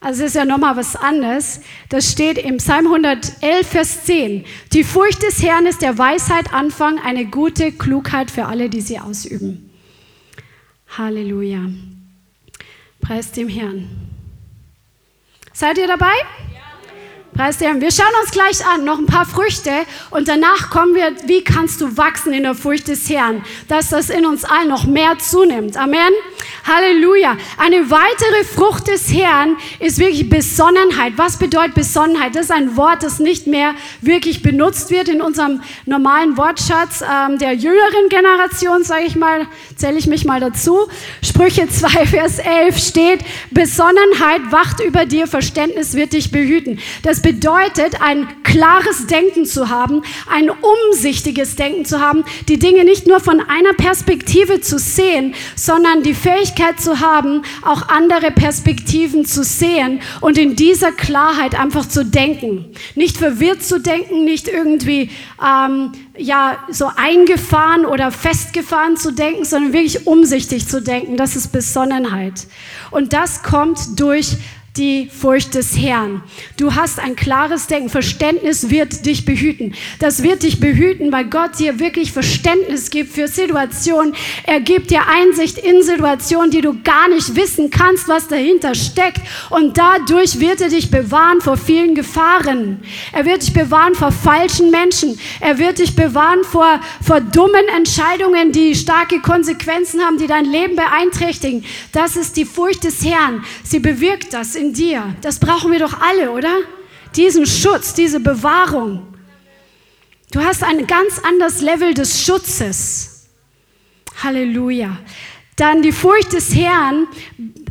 [0.00, 1.60] Also das ist ja nochmal was anderes.
[1.88, 4.44] Das steht im Psalm 111, Vers 10.
[4.72, 9.00] Die Furcht des Herrn ist der Weisheit Anfang, eine gute Klugheit für alle, die sie
[9.00, 9.70] ausüben.
[10.96, 11.60] Halleluja.
[13.00, 13.88] Preis dem Herrn.
[15.52, 16.12] Seid ihr dabei?
[17.34, 17.80] Preis dem Herrn.
[17.80, 19.70] Wir schauen uns gleich an, noch ein paar Früchte
[20.10, 24.10] und danach kommen wir, wie kannst du wachsen in der Furcht des Herrn, dass das
[24.10, 25.76] in uns allen noch mehr zunimmt.
[25.76, 26.12] Amen.
[26.66, 27.36] Halleluja.
[27.58, 31.12] Eine weitere Frucht des Herrn ist wirklich Besonnenheit.
[31.16, 32.34] Was bedeutet Besonnenheit?
[32.34, 37.38] Das ist ein Wort, das nicht mehr wirklich benutzt wird in unserem normalen Wortschatz ähm,
[37.38, 39.46] der jüngeren Generation, sage ich mal,
[39.76, 40.88] zähle ich mich mal dazu.
[41.22, 43.20] Sprüche 2, Vers 11 steht,
[43.52, 46.80] Besonnenheit wacht über dir, Verständnis wird dich behüten.
[47.04, 53.06] Das bedeutet, ein klares Denken zu haben, ein umsichtiges Denken zu haben, die Dinge nicht
[53.06, 59.24] nur von einer Perspektive zu sehen, sondern die Fähigkeit, Fähigkeit zu haben, auch andere Perspektiven
[59.24, 62.66] zu sehen und in dieser Klarheit einfach zu denken.
[62.94, 65.10] Nicht verwirrt zu denken, nicht irgendwie
[65.44, 71.16] ähm, ja, so eingefahren oder festgefahren zu denken, sondern wirklich umsichtig zu denken.
[71.16, 72.46] Das ist Besonnenheit.
[72.90, 74.36] Und das kommt durch
[74.76, 76.22] die Furcht des Herrn.
[76.56, 77.88] Du hast ein klares Denken.
[77.88, 79.74] Verständnis wird dich behüten.
[79.98, 84.14] Das wird dich behüten, weil Gott dir wirklich Verständnis gibt für Situationen.
[84.44, 89.20] Er gibt dir Einsicht in Situationen, die du gar nicht wissen kannst, was dahinter steckt.
[89.50, 92.80] Und dadurch wird er dich bewahren vor vielen Gefahren.
[93.12, 95.18] Er wird dich bewahren vor falschen Menschen.
[95.40, 100.76] Er wird dich bewahren vor, vor dummen Entscheidungen, die starke Konsequenzen haben, die dein Leben
[100.76, 101.64] beeinträchtigen.
[101.92, 103.44] Das ist die Furcht des Herrn.
[103.64, 105.14] Sie bewirkt das in in dir.
[105.22, 106.54] Das brauchen wir doch alle, oder?
[107.14, 109.06] Diesen Schutz, diese Bewahrung.
[110.32, 113.28] Du hast ein ganz anderes Level des Schutzes.
[114.22, 114.98] Halleluja.
[115.56, 117.06] Dann die Furcht des Herrn,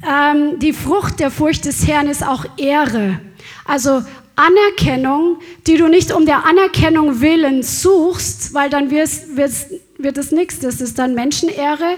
[0.08, 3.20] ähm, die Frucht der Furcht des Herrn ist auch Ehre.
[3.66, 4.02] Also
[4.36, 5.38] Anerkennung,
[5.68, 9.68] die du nicht um der Anerkennung willen suchst, weil dann wirst, wirst,
[9.98, 11.98] wird es nichts, das ist dann Menschenehre,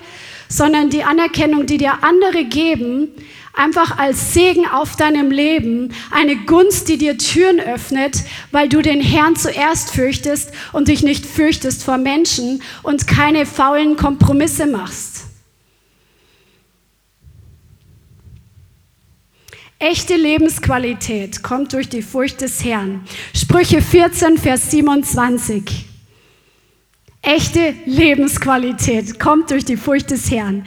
[0.49, 3.09] sondern die Anerkennung, die dir andere geben,
[3.57, 9.01] einfach als Segen auf deinem Leben, eine Gunst, die dir Türen öffnet, weil du den
[9.01, 15.25] Herrn zuerst fürchtest und dich nicht fürchtest vor Menschen und keine faulen Kompromisse machst.
[19.79, 23.01] Echte Lebensqualität kommt durch die Furcht des Herrn.
[23.35, 25.85] Sprüche 14, Vers 27.
[27.21, 30.65] Echte Lebensqualität kommt durch die Furcht des Herrn.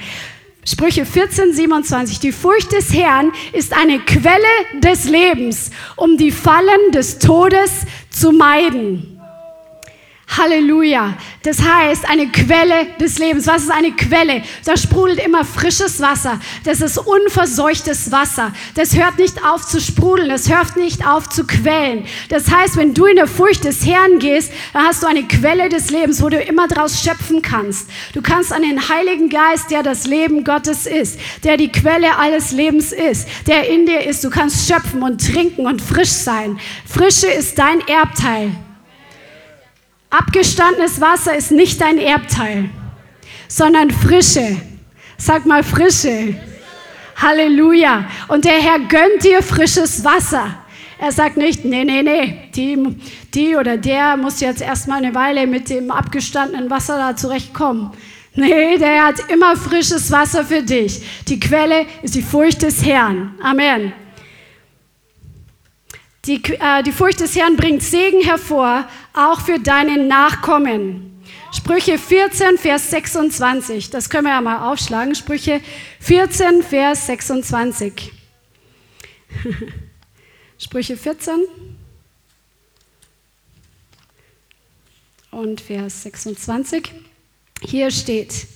[0.65, 2.21] Sprüche 14, 27.
[2.21, 4.35] Die Furcht des Herrn ist eine Quelle
[4.81, 9.10] des Lebens, um die Fallen des Todes zu meiden.
[10.37, 11.15] Halleluja.
[11.43, 13.47] Das heißt, eine Quelle des Lebens.
[13.47, 14.43] Was ist eine Quelle?
[14.65, 16.39] Da sprudelt immer frisches Wasser.
[16.65, 18.53] Das ist unverseuchtes Wasser.
[18.75, 20.29] Das hört nicht auf zu sprudeln.
[20.29, 22.05] Das hört nicht auf zu quellen.
[22.29, 25.69] Das heißt, wenn du in der Furcht des Herrn gehst, dann hast du eine Quelle
[25.69, 27.91] des Lebens, wo du immer draus schöpfen kannst.
[28.15, 32.53] Du kannst an den Heiligen Geist, der das Leben Gottes ist, der die Quelle alles
[32.53, 34.23] Lebens ist, der in dir ist.
[34.23, 36.61] Du kannst schöpfen und trinken und frisch sein.
[36.87, 38.53] Frische ist dein Erbteil.
[40.11, 42.69] Abgestandenes Wasser ist nicht dein Erbteil,
[43.47, 44.57] sondern Frische.
[45.17, 46.35] Sag mal Frische.
[47.17, 48.07] Halleluja.
[48.29, 50.57] Und der Herr gönnt dir frisches Wasser.
[50.99, 52.97] Er sagt nicht, nee, nee, nee, die,
[53.33, 57.93] die oder der muss jetzt erstmal eine Weile mit dem abgestandenen Wasser da zurechtkommen.
[58.35, 61.03] Nee, der hat immer frisches Wasser für dich.
[61.29, 63.35] Die Quelle ist die Furcht des Herrn.
[63.43, 63.93] Amen.
[66.27, 71.23] Die, äh, die Furcht des Herrn bringt Segen hervor, auch für deine Nachkommen.
[71.53, 73.91] Sprüche 14, Vers 26.
[73.91, 75.15] Das können wir ja mal aufschlagen.
[75.15, 75.61] Sprüche
[76.01, 78.13] 14, Vers 26.
[80.59, 81.41] Sprüche 14
[85.31, 86.93] und Vers 26.
[87.63, 88.47] Hier steht,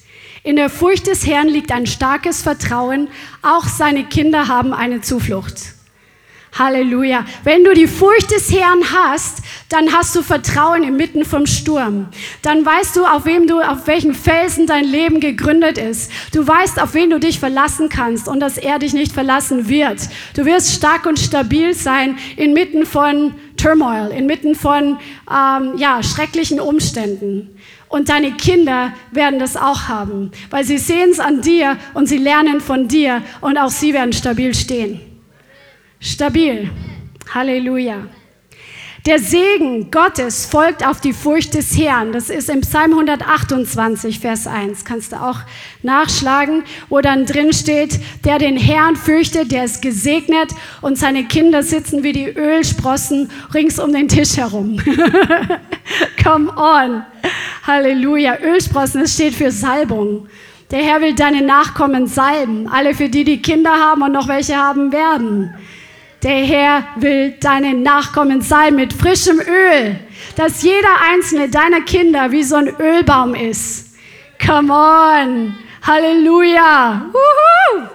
[0.42, 3.08] in der Furcht des Herrn liegt ein starkes Vertrauen,
[3.42, 5.74] auch seine Kinder haben eine Zuflucht.
[6.58, 7.24] Halleluja.
[7.42, 12.06] Wenn du die Furcht des Herrn hast, dann hast du Vertrauen inmitten vom Sturm.
[12.42, 16.10] Dann weißt du, auf wem du, auf welchen Felsen dein Leben gegründet ist.
[16.32, 20.00] Du weißt, auf wen du dich verlassen kannst und dass er dich nicht verlassen wird.
[20.36, 24.98] Du wirst stark und stabil sein inmitten von Turmoil, inmitten von
[25.30, 27.50] ähm, ja, schrecklichen Umständen.
[27.88, 32.18] Und deine Kinder werden das auch haben, weil sie sehen es an dir und sie
[32.18, 35.13] lernen von dir und auch sie werden stabil stehen
[36.04, 36.70] stabil.
[37.32, 38.06] Halleluja.
[39.06, 42.12] Der Segen Gottes folgt auf die Furcht des Herrn.
[42.12, 44.86] Das ist im Psalm 128, Vers 1.
[44.86, 45.40] Kannst du auch
[45.82, 51.62] nachschlagen, wo dann drin steht, der den Herrn fürchtet, der ist gesegnet und seine Kinder
[51.62, 54.80] sitzen wie die Ölsprossen rings um den Tisch herum.
[56.22, 57.04] Come on.
[57.66, 58.38] Halleluja.
[58.40, 60.28] Ölsprossen, das steht für Salbung.
[60.70, 62.68] Der Herr will deine Nachkommen salben.
[62.68, 65.54] Alle, für die die Kinder haben und noch welche haben werden.
[66.24, 69.96] Der Herr will deine Nachkommen salben mit frischem Öl,
[70.36, 73.94] dass jeder einzelne deiner Kinder wie so ein Ölbaum ist.
[74.44, 75.54] Come on.
[75.82, 77.10] Halleluja.
[77.12, 77.86] Wuhu.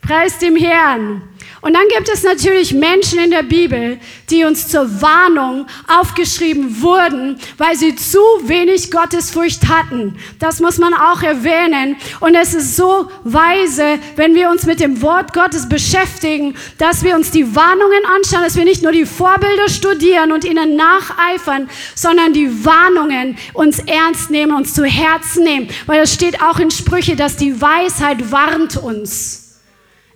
[0.00, 1.20] Preis dem Herrn.
[1.66, 3.98] Und dann gibt es natürlich Menschen in der Bibel,
[4.30, 10.16] die uns zur Warnung aufgeschrieben wurden, weil sie zu wenig Gottesfurcht hatten.
[10.38, 11.96] Das muss man auch erwähnen.
[12.20, 17.16] Und es ist so weise, wenn wir uns mit dem Wort Gottes beschäftigen, dass wir
[17.16, 22.32] uns die Warnungen anschauen, dass wir nicht nur die Vorbilder studieren und ihnen nacheifern, sondern
[22.32, 25.68] die Warnungen uns ernst nehmen, uns zu Herzen nehmen.
[25.86, 29.45] Weil es steht auch in Sprüche, dass die Weisheit warnt uns.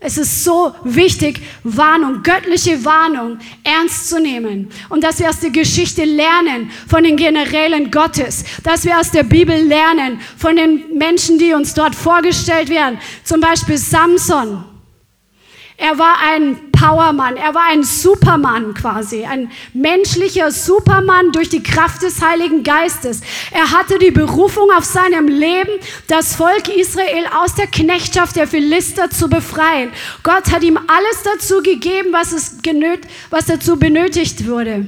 [0.02, 4.70] Es ist so wichtig, Warnung, göttliche Warnung ernst zu nehmen.
[4.88, 8.44] Und dass wir aus der Geschichte lernen von den Generälen Gottes.
[8.62, 12.98] Dass wir aus der Bibel lernen von den Menschen, die uns dort vorgestellt werden.
[13.24, 14.64] Zum Beispiel Samson.
[15.82, 22.02] Er war ein Powermann, er war ein Supermann quasi, ein menschlicher Supermann durch die Kraft
[22.02, 23.22] des Heiligen Geistes.
[23.50, 25.70] Er hatte die Berufung auf seinem Leben,
[26.06, 29.90] das Volk Israel aus der Knechtschaft der Philister zu befreien.
[30.22, 33.00] Gott hat ihm alles dazu gegeben, was, es genöt,
[33.30, 34.84] was dazu benötigt wurde.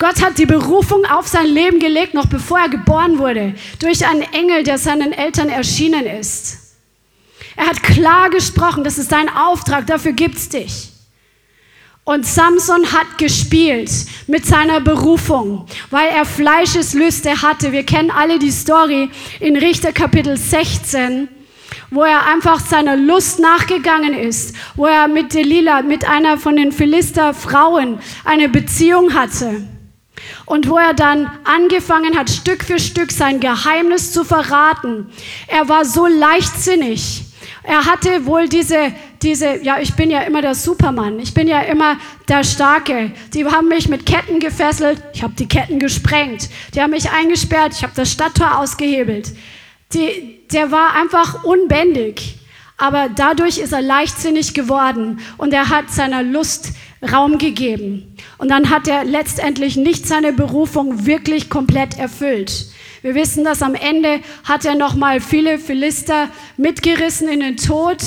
[0.00, 4.22] Gott hat die Berufung auf sein Leben gelegt, noch bevor er geboren wurde, durch einen
[4.22, 6.65] Engel, der seinen Eltern erschienen ist.
[7.56, 10.92] Er hat klar gesprochen, das ist dein Auftrag, dafür gibt's dich.
[12.04, 13.90] Und Samson hat gespielt
[14.28, 17.72] mit seiner Berufung, weil er Fleischeslüste hatte.
[17.72, 21.26] Wir kennen alle die Story in Richter Kapitel 16,
[21.90, 26.70] wo er einfach seiner Lust nachgegangen ist, wo er mit Delilah, mit einer von den
[26.70, 29.66] Philister Frauen, eine Beziehung hatte.
[30.44, 35.08] Und wo er dann angefangen hat, Stück für Stück sein Geheimnis zu verraten.
[35.48, 37.25] Er war so leichtsinnig
[37.66, 38.92] er hatte wohl diese,
[39.22, 41.96] diese, ja, ich bin ja immer der Supermann, ich bin ja immer
[42.28, 43.10] der Starke.
[43.34, 46.48] Die haben mich mit Ketten gefesselt, ich habe die Ketten gesprengt.
[46.74, 49.32] Die haben mich eingesperrt, ich habe das Stadttor ausgehebelt.
[49.92, 52.38] Die, der war einfach unbändig.
[52.76, 58.16] Aber dadurch ist er leichtsinnig geworden und er hat seiner Lust Raum gegeben.
[58.38, 62.66] Und dann hat er letztendlich nicht seine Berufung wirklich komplett erfüllt.
[63.06, 67.98] Wir wissen, dass am Ende hat er noch mal viele Philister mitgerissen in den Tod,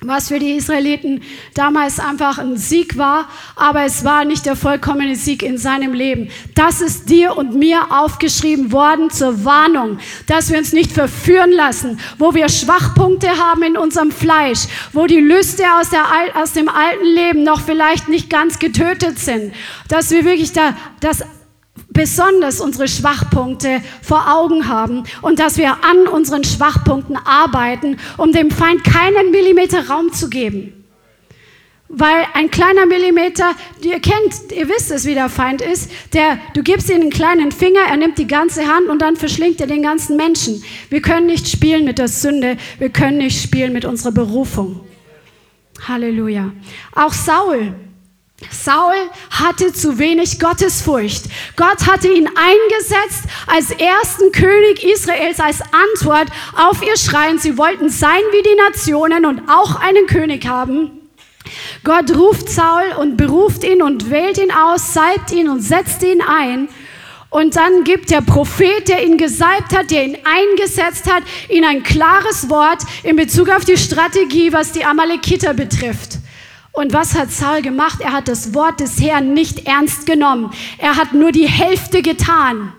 [0.00, 1.22] was für die Israeliten
[1.52, 6.30] damals einfach ein Sieg war, aber es war nicht der vollkommene Sieg in seinem Leben.
[6.54, 12.00] Das ist dir und mir aufgeschrieben worden zur Warnung, dass wir uns nicht verführen lassen,
[12.16, 14.60] wo wir Schwachpunkte haben in unserem Fleisch,
[14.94, 19.52] wo die Lüste aus, der, aus dem alten Leben noch vielleicht nicht ganz getötet sind,
[19.88, 21.24] dass wir wirklich da das
[21.94, 28.50] besonders unsere Schwachpunkte vor Augen haben und dass wir an unseren Schwachpunkten arbeiten, um dem
[28.50, 30.84] Feind keinen Millimeter Raum zu geben.
[31.88, 36.62] Weil ein kleiner Millimeter, ihr kennt, ihr wisst es, wie der Feind ist, der, du
[36.62, 39.82] gibst ihm einen kleinen Finger, er nimmt die ganze Hand und dann verschlingt er den
[39.82, 40.64] ganzen Menschen.
[40.90, 44.80] Wir können nicht spielen mit der Sünde, wir können nicht spielen mit unserer Berufung.
[45.86, 46.52] Halleluja.
[46.94, 47.74] Auch Saul,
[48.50, 48.94] Saul
[49.30, 51.26] hatte zu wenig Gottesfurcht.
[51.56, 57.38] Gott hatte ihn eingesetzt als ersten König Israels als Antwort auf ihr Schreien.
[57.38, 60.90] Sie wollten sein wie die Nationen und auch einen König haben.
[61.84, 66.20] Gott ruft Saul und beruft ihn und wählt ihn aus, salbt ihn und setzt ihn
[66.20, 66.68] ein.
[67.30, 71.82] Und dann gibt der Prophet, der ihn gesalbt hat, der ihn eingesetzt hat, ihm ein
[71.82, 76.18] klares Wort in Bezug auf die Strategie, was die Amalekiter betrifft.
[76.74, 78.00] Und was hat Saul gemacht?
[78.00, 80.50] Er hat das Wort des Herrn nicht ernst genommen.
[80.78, 82.72] Er hat nur die Hälfte getan,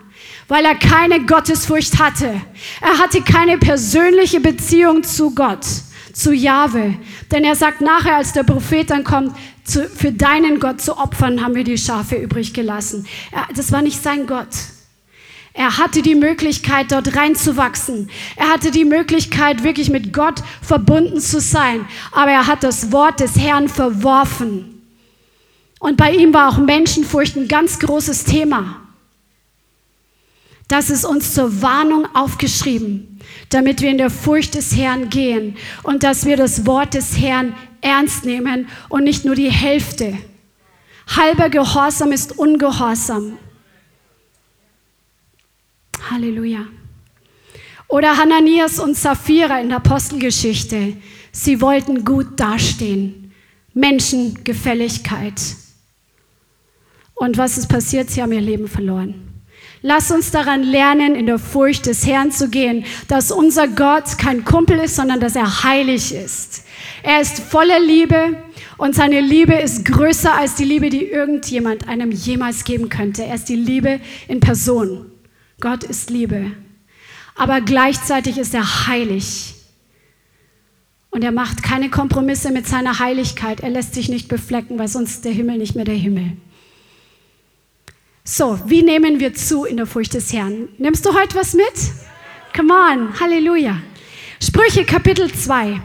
[0.48, 2.42] weil er keine Gottesfurcht hatte.
[2.82, 5.64] Er hatte keine persönliche Beziehung zu Gott,
[6.12, 6.94] zu Jahwe.
[7.32, 9.34] Denn er sagt nachher, als der Prophet dann kommt,
[9.64, 13.06] zu, für deinen Gott zu opfern, haben wir die Schafe übrig gelassen.
[13.32, 14.48] Er, das war nicht sein Gott.
[15.58, 18.10] Er hatte die Möglichkeit, dort reinzuwachsen.
[18.36, 21.86] Er hatte die Möglichkeit, wirklich mit Gott verbunden zu sein.
[22.12, 24.82] Aber er hat das Wort des Herrn verworfen.
[25.80, 28.82] Und bei ihm war auch Menschenfurcht ein ganz großes Thema.
[30.68, 36.02] Das ist uns zur Warnung aufgeschrieben, damit wir in der Furcht des Herrn gehen und
[36.02, 40.18] dass wir das Wort des Herrn ernst nehmen und nicht nur die Hälfte.
[41.16, 43.38] Halber Gehorsam ist Ungehorsam.
[46.10, 46.66] Halleluja.
[47.88, 50.96] Oder Hananias und Sapphira in der Apostelgeschichte.
[51.32, 53.32] Sie wollten gut dastehen.
[53.74, 55.40] Menschengefälligkeit.
[57.14, 58.10] Und was ist passiert?
[58.10, 59.26] Sie haben ihr Leben verloren.
[59.82, 64.44] Lass uns daran lernen, in der Furcht des Herrn zu gehen, dass unser Gott kein
[64.44, 66.64] Kumpel ist, sondern dass er heilig ist.
[67.02, 68.42] Er ist voller Liebe
[68.78, 73.24] und seine Liebe ist größer als die Liebe, die irgendjemand einem jemals geben könnte.
[73.24, 75.06] Er ist die Liebe in Person.
[75.60, 76.52] Gott ist Liebe.
[77.34, 79.54] Aber gleichzeitig ist er heilig.
[81.10, 83.60] Und er macht keine Kompromisse mit seiner Heiligkeit.
[83.60, 86.36] Er lässt sich nicht beflecken, weil sonst der Himmel nicht mehr der Himmel.
[88.24, 90.68] So, wie nehmen wir zu in der Furcht des Herrn?
[90.78, 91.64] Nimmst du heute was mit?
[92.54, 93.80] Come on, Halleluja.
[94.42, 95.80] Sprüche Kapitel 2.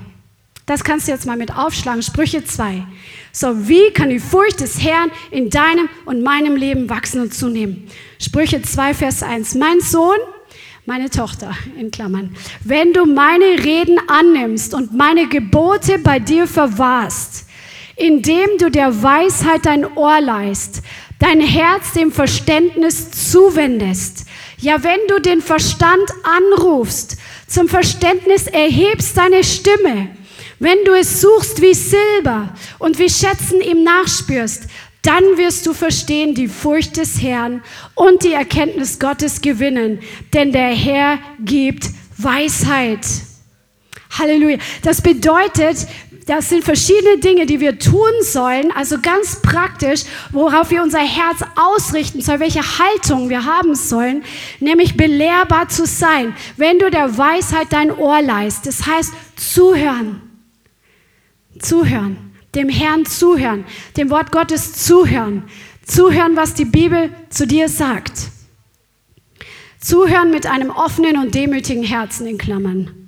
[0.65, 2.01] Das kannst du jetzt mal mit aufschlagen.
[2.01, 2.85] Sprüche 2.
[3.33, 7.87] So, wie kann die Furcht des Herrn in deinem und meinem Leben wachsen und zunehmen?
[8.19, 9.55] Sprüche 2, Vers 1.
[9.55, 10.17] Mein Sohn,
[10.85, 17.45] meine Tochter in Klammern, wenn du meine Reden annimmst und meine Gebote bei dir verwahrst,
[17.95, 20.81] indem du der Weisheit dein Ohr leist,
[21.19, 24.25] dein Herz dem Verständnis zuwendest.
[24.57, 27.17] Ja, wenn du den Verstand anrufst,
[27.47, 30.09] zum Verständnis erhebst deine Stimme,
[30.61, 34.67] wenn du es suchst wie Silber und wie Schätzen ihm nachspürst,
[35.01, 37.63] dann wirst du verstehen die Furcht des Herrn
[37.95, 39.99] und die Erkenntnis Gottes gewinnen,
[40.33, 41.89] denn der Herr gibt
[42.19, 42.99] Weisheit.
[44.19, 44.59] Halleluja.
[44.83, 45.87] Das bedeutet,
[46.27, 50.01] das sind verschiedene Dinge, die wir tun sollen, also ganz praktisch,
[50.31, 54.23] worauf wir unser Herz ausrichten sollen, welche Haltung wir haben sollen,
[54.59, 58.67] nämlich belehrbar zu sein, wenn du der Weisheit dein Ohr leist.
[58.67, 60.30] Das heißt, zuhören.
[61.61, 62.17] Zuhören.
[62.55, 63.65] Dem Herrn zuhören.
[63.97, 65.43] Dem Wort Gottes zuhören.
[65.85, 68.29] Zuhören, was die Bibel zu dir sagt.
[69.79, 73.01] Zuhören mit einem offenen und demütigen Herzen in Klammern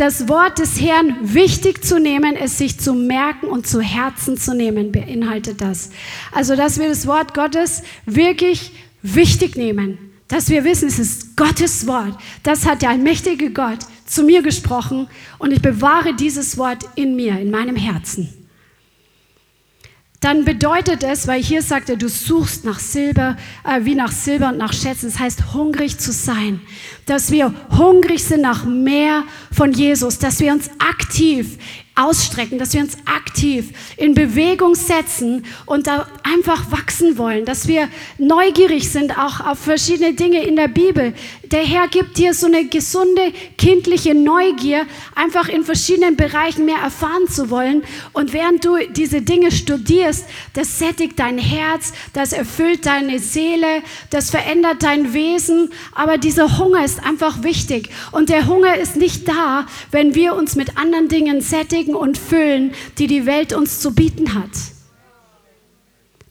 [0.00, 4.54] das Wort des Herrn wichtig zu nehmen, es sich zu merken und zu Herzen zu
[4.54, 5.90] nehmen, beinhaltet das.
[6.32, 8.72] Also, dass wir das Wort Gottes wirklich
[9.02, 9.98] wichtig nehmen,
[10.30, 12.18] dass wir wissen, es ist Gottes Wort.
[12.42, 15.08] Das hat der allmächtige Gott zu mir gesprochen
[15.38, 18.40] und ich bewahre dieses Wort in mir, in meinem Herzen
[20.20, 24.50] dann bedeutet es, weil hier sagt er, du suchst nach Silber, äh, wie nach Silber
[24.50, 25.06] und nach Schätzen.
[25.06, 26.60] Das heißt, hungrig zu sein.
[27.06, 30.18] Dass wir hungrig sind nach mehr von Jesus.
[30.18, 31.56] Dass wir uns aktiv
[31.94, 37.88] ausstrecken, dass wir uns aktiv in Bewegung setzen und da einfach wachsen wollen, dass wir
[38.18, 41.14] neugierig sind auch auf verschiedene Dinge in der Bibel.
[41.50, 44.86] Der Herr gibt dir so eine gesunde kindliche Neugier,
[45.16, 47.82] einfach in verschiedenen Bereichen mehr erfahren zu wollen.
[48.12, 54.30] Und während du diese Dinge studierst, das sättigt dein Herz, das erfüllt deine Seele, das
[54.30, 55.70] verändert dein Wesen.
[55.92, 57.90] Aber dieser Hunger ist einfach wichtig.
[58.12, 62.74] Und der Hunger ist nicht da, wenn wir uns mit anderen Dingen sättigen und füllen,
[62.98, 64.50] die die Welt uns zu bieten hat.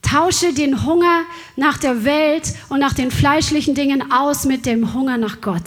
[0.02, 1.22] Tausche den Hunger
[1.56, 5.62] nach der Welt und nach den fleischlichen Dingen aus mit dem Hunger nach Gott.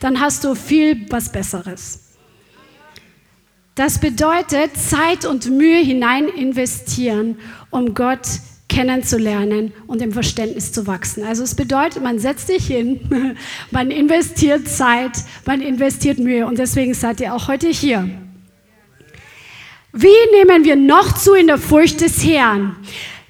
[0.00, 2.00] Dann hast du viel was Besseres.
[3.74, 7.38] Das bedeutet Zeit und Mühe hinein investieren,
[7.70, 8.26] um Gott
[8.68, 11.24] kennenzulernen und im Verständnis zu wachsen.
[11.24, 13.36] Also es bedeutet, man setzt sich hin,
[13.70, 15.12] man investiert Zeit,
[15.46, 18.08] man investiert Mühe und deswegen seid ihr auch heute hier.
[19.92, 22.76] Wie nehmen wir noch zu in der Furcht des Herrn?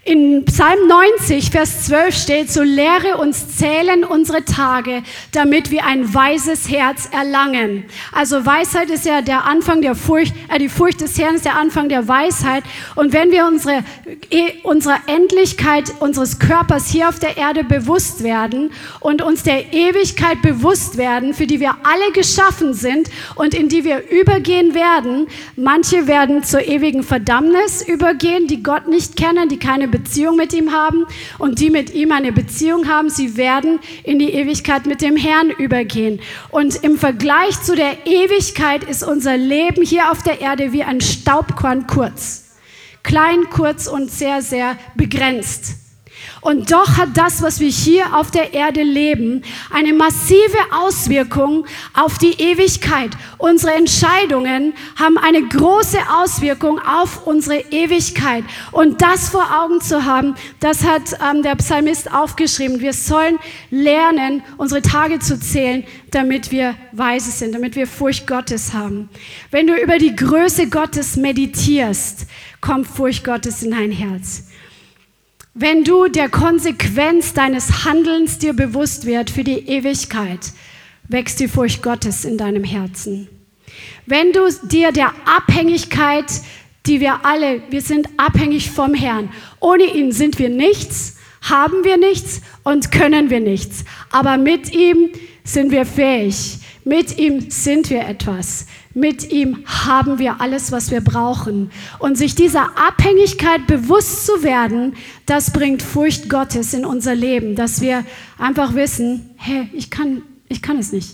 [0.08, 5.02] In Psalm 90, Vers 12 steht, so lehre uns zählen unsere Tage,
[5.32, 7.84] damit wir ein weises Herz erlangen.
[8.10, 11.56] Also Weisheit ist ja der Anfang der Furcht, äh, die Furcht des Herrn ist der
[11.56, 12.64] Anfang der Weisheit.
[12.94, 13.84] Und wenn wir unsere,
[14.30, 20.40] äh, unserer Endlichkeit unseres Körpers hier auf der Erde bewusst werden und uns der Ewigkeit
[20.40, 26.06] bewusst werden, für die wir alle geschaffen sind und in die wir übergehen werden, manche
[26.06, 31.06] werden zur ewigen Verdammnis übergehen, die Gott nicht kennen, die keine Beziehung mit ihm haben
[31.38, 35.50] und die mit ihm eine Beziehung haben, sie werden in die Ewigkeit mit dem Herrn
[35.50, 36.20] übergehen.
[36.50, 41.00] Und im Vergleich zu der Ewigkeit ist unser Leben hier auf der Erde wie ein
[41.00, 42.44] Staubkorn kurz.
[43.02, 45.87] Klein, kurz und sehr, sehr begrenzt.
[46.48, 52.16] Und doch hat das, was wir hier auf der Erde leben, eine massive Auswirkung auf
[52.16, 53.10] die Ewigkeit.
[53.36, 58.44] Unsere Entscheidungen haben eine große Auswirkung auf unsere Ewigkeit.
[58.72, 62.80] Und das vor Augen zu haben, das hat ähm, der Psalmist aufgeschrieben.
[62.80, 63.38] Wir sollen
[63.70, 69.10] lernen, unsere Tage zu zählen, damit wir weise sind, damit wir Furcht Gottes haben.
[69.50, 72.26] Wenn du über die Größe Gottes meditierst,
[72.62, 74.47] kommt Furcht Gottes in dein Herz.
[75.54, 80.52] Wenn du der Konsequenz deines Handelns dir bewusst wird für die Ewigkeit,
[81.08, 83.28] wächst die Furcht Gottes in deinem Herzen.
[84.06, 86.26] Wenn du dir der Abhängigkeit,
[86.86, 89.30] die wir alle, wir sind abhängig vom Herrn.
[89.60, 93.84] Ohne ihn sind wir nichts, haben wir nichts und können wir nichts.
[94.10, 95.10] Aber mit ihm
[95.44, 96.58] sind wir fähig.
[96.84, 98.66] Mit ihm sind wir etwas.
[98.98, 101.70] Mit ihm haben wir alles, was wir brauchen.
[102.00, 104.94] Und sich dieser Abhängigkeit bewusst zu werden,
[105.24, 108.04] das bringt Furcht Gottes in unser Leben, dass wir
[108.38, 111.10] einfach wissen, hey, ich kann, ich kann es nicht.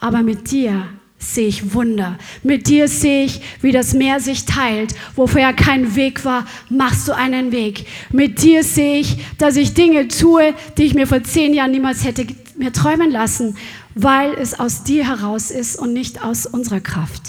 [0.00, 2.18] Aber mit dir sehe ich Wunder.
[2.42, 4.92] Mit dir sehe ich, wie das Meer sich teilt.
[5.14, 7.86] Wo vorher kein Weg war, machst du einen Weg.
[8.10, 12.04] Mit dir sehe ich, dass ich Dinge tue, die ich mir vor zehn Jahren niemals
[12.04, 13.56] hätte mir träumen lassen,
[13.94, 17.22] weil es aus dir heraus ist und nicht aus unserer Kraft.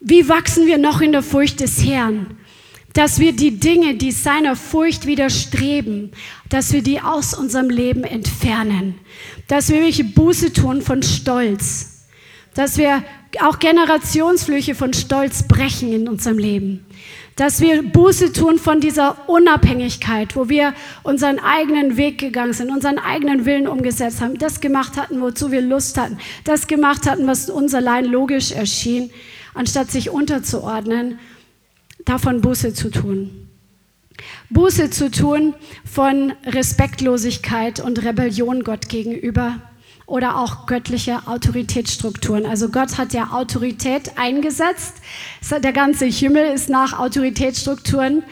[0.00, 2.38] Wie wachsen wir noch in der Furcht des Herrn?
[2.92, 6.12] Dass wir die Dinge, die seiner Furcht widerstreben,
[6.48, 8.94] dass wir die aus unserem Leben entfernen
[9.48, 12.06] dass wir welche Buße tun von Stolz,
[12.54, 13.02] dass wir
[13.42, 16.85] auch Generationsflüche von Stolz brechen in unserem Leben,
[17.36, 22.98] dass wir Buße tun von dieser Unabhängigkeit, wo wir unseren eigenen Weg gegangen sind, unseren
[22.98, 27.50] eigenen Willen umgesetzt haben, das gemacht hatten, wozu wir Lust hatten, das gemacht hatten, was
[27.50, 29.10] uns allein logisch erschien,
[29.54, 31.18] anstatt sich unterzuordnen,
[32.06, 33.48] davon Buße zu tun.
[34.48, 39.60] Buße zu tun von Respektlosigkeit und Rebellion Gott gegenüber
[40.06, 42.46] oder auch göttliche Autoritätsstrukturen.
[42.46, 44.94] Also Gott hat ja Autorität eingesetzt.
[45.50, 48.22] Der ganze Himmel ist nach Autoritätsstrukturen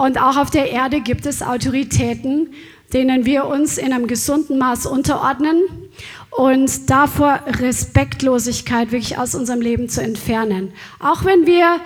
[0.00, 2.50] und auch auf der Erde gibt es Autoritäten,
[2.92, 5.62] denen wir uns in einem gesunden Maß unterordnen
[6.30, 10.72] und davor Respektlosigkeit wirklich aus unserem Leben zu entfernen.
[11.00, 11.80] Auch wenn wir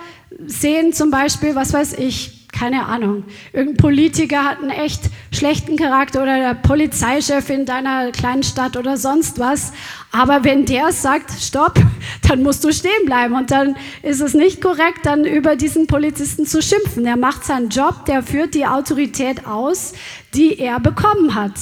[0.45, 6.21] sehen zum Beispiel, was weiß ich, keine Ahnung, irgendein Politiker hat einen echt schlechten Charakter
[6.21, 9.73] oder der Polizeichef in deiner kleinen Stadt oder sonst was.
[10.11, 11.73] Aber wenn der sagt, stopp,
[12.29, 16.45] dann musst du stehen bleiben und dann ist es nicht korrekt, dann über diesen Polizisten
[16.45, 17.03] zu schimpfen.
[17.03, 19.93] Der macht seinen Job, der führt die Autorität aus,
[20.35, 21.53] die er bekommen hat.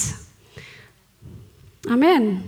[1.89, 2.43] Amen.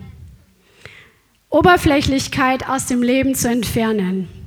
[1.50, 4.41] Oberflächlichkeit aus dem Leben zu entfernen.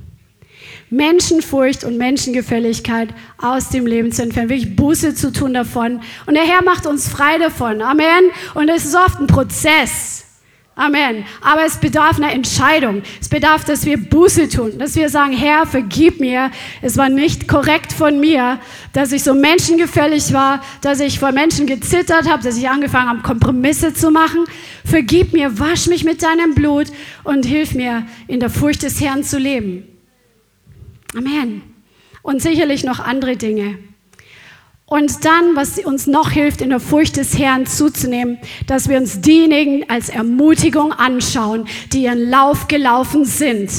[0.89, 6.01] Menschenfurcht und Menschengefälligkeit aus dem Leben zu entfernen, wirklich Buße zu tun davon.
[6.25, 7.81] Und der Herr macht uns frei davon.
[7.81, 8.29] Amen.
[8.53, 10.25] Und es ist oft ein Prozess.
[10.77, 11.23] Amen.
[11.41, 13.01] Aber es bedarf einer Entscheidung.
[13.21, 16.51] Es bedarf, dass wir Buße tun, dass wir sagen, Herr, vergib mir.
[16.81, 18.59] Es war nicht korrekt von mir,
[18.91, 23.21] dass ich so menschengefällig war, dass ich vor Menschen gezittert habe, dass ich angefangen habe,
[23.21, 24.43] Kompromisse zu machen.
[24.83, 26.87] Vergib mir, wasch mich mit deinem Blut
[27.23, 29.94] und hilf mir, in der Furcht des Herrn zu leben.
[31.15, 31.61] Amen.
[32.21, 33.77] Und sicherlich noch andere Dinge.
[34.87, 38.37] Und dann, was uns noch hilft, in der Furcht des Herrn zuzunehmen,
[38.67, 43.71] dass wir uns diejenigen als Ermutigung anschauen, die ihren Lauf gelaufen sind,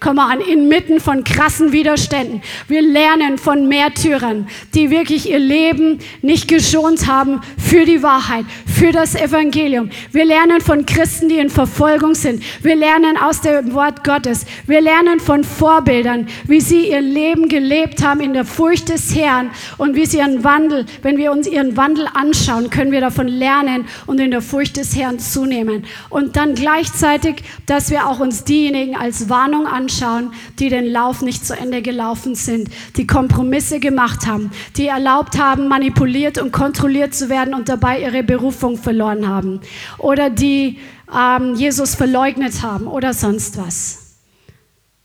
[0.00, 2.40] komm an, inmitten von krassen Widerständen.
[2.68, 8.92] Wir lernen von Märtyrern, die wirklich ihr Leben nicht geschont haben für die Wahrheit, für
[8.92, 9.90] das Evangelium.
[10.12, 12.42] Wir lernen von Christen, die in Verfolgung sind.
[12.62, 14.46] Wir lernen aus dem Wort Gottes.
[14.66, 19.50] Wir lernen von Vorbildern, wie sie ihr Leben gelebt haben in der Furcht des Herrn
[19.78, 23.86] und wie sie ihren Wandel, wenn wir uns ihren Wandel anschauen, können wir davon lernen
[24.06, 25.84] und in der Furcht des Herrn zunehmen.
[26.08, 31.22] Und dann gleichzeitig, dass wir auch uns diejenigen als Warnung anschauen, anschauen, die den Lauf
[31.22, 37.14] nicht zu Ende gelaufen sind, die Kompromisse gemacht haben, die erlaubt haben, manipuliert und kontrolliert
[37.14, 39.60] zu werden und dabei ihre Berufung verloren haben
[39.96, 40.78] oder die
[41.14, 44.16] ähm, Jesus verleugnet haben oder sonst was.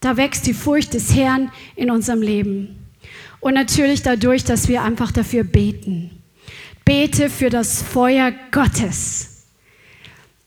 [0.02, 2.90] Da wächst die Furcht des Herrn in unserem Leben.
[3.40, 6.12] Und natürlich dadurch, dass wir einfach dafür beten.
[6.84, 9.33] Bete für das Feuer Gottes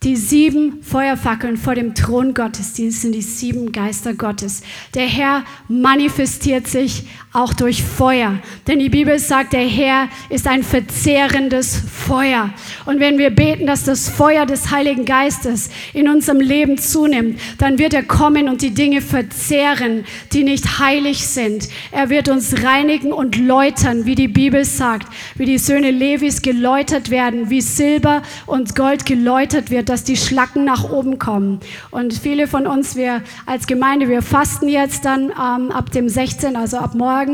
[0.03, 4.63] die sieben Feuerfackeln vor dem Thron Gottes, die sind die sieben Geister Gottes.
[4.95, 8.39] Der Herr manifestiert sich auch durch Feuer.
[8.67, 12.51] Denn die Bibel sagt, der Herr ist ein verzehrendes Feuer.
[12.85, 17.79] Und wenn wir beten, dass das Feuer des Heiligen Geistes in unserem Leben zunimmt, dann
[17.79, 21.69] wird er kommen und die Dinge verzehren, die nicht heilig sind.
[21.91, 27.11] Er wird uns reinigen und läutern, wie die Bibel sagt, wie die Söhne Levis geläutert
[27.11, 31.61] werden, wie Silber und Gold geläutert wird dass die Schlacken nach oben kommen.
[31.91, 36.57] Und viele von uns, wir als Gemeinde, wir fasten jetzt dann ähm, ab dem 16.,
[36.57, 37.26] also ab morgen.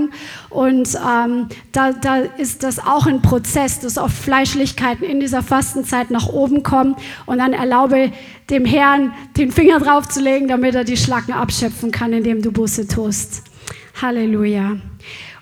[0.51, 6.11] Und ähm, da, da ist das auch ein Prozess, dass oft Fleischlichkeiten in dieser Fastenzeit
[6.11, 6.97] nach oben kommen.
[7.27, 8.13] Und dann erlaube
[8.51, 12.53] dem Herrn, den Finger drauf zu legen, damit er die Schlacken abschöpfen kann, indem du
[12.53, 13.43] Buße tust.
[14.01, 14.77] Halleluja.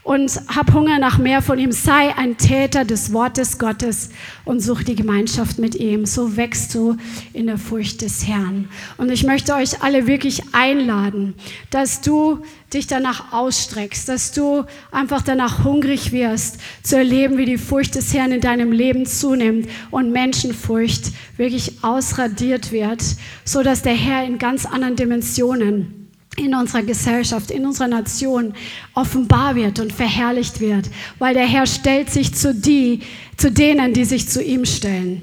[0.03, 1.73] Und hab Hunger nach mehr von ihm.
[1.73, 4.11] Sei ein Täter des Wortes Gottes
[4.45, 6.07] und such die Gemeinschaft mit ihm.
[6.07, 6.97] So wächst du
[7.33, 8.69] in der Furcht des Herrn.
[8.97, 11.35] Und ich möchte euch alle wirklich einladen,
[11.71, 12.41] dass du
[12.73, 18.15] dich danach ausstreckst, dass du einfach danach hungrig wirst, zu erleben, wie die Furcht des
[18.15, 23.03] Herrn in deinem Leben zunimmt und Menschenfurcht wirklich ausradiert wird,
[23.45, 26.00] so dass der Herr in ganz anderen Dimensionen
[26.37, 28.55] in unserer Gesellschaft, in unserer Nation
[28.95, 33.01] offenbar wird und verherrlicht wird, weil der Herr stellt sich zu, die,
[33.37, 35.23] zu denen, die sich zu ihm stellen.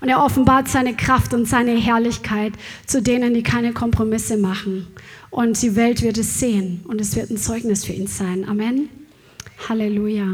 [0.00, 2.52] Und er offenbart seine Kraft und seine Herrlichkeit
[2.86, 4.86] zu denen, die keine Kompromisse machen.
[5.30, 8.48] Und die Welt wird es sehen und es wird ein Zeugnis für ihn sein.
[8.48, 8.88] Amen.
[9.68, 10.26] Halleluja.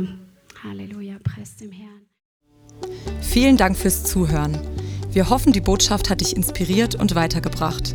[0.63, 1.17] Halleluja.
[1.23, 2.03] Preis dem Herrn.
[3.21, 4.59] Vielen Dank fürs Zuhören.
[5.11, 7.95] Wir hoffen, die Botschaft hat dich inspiriert und weitergebracht.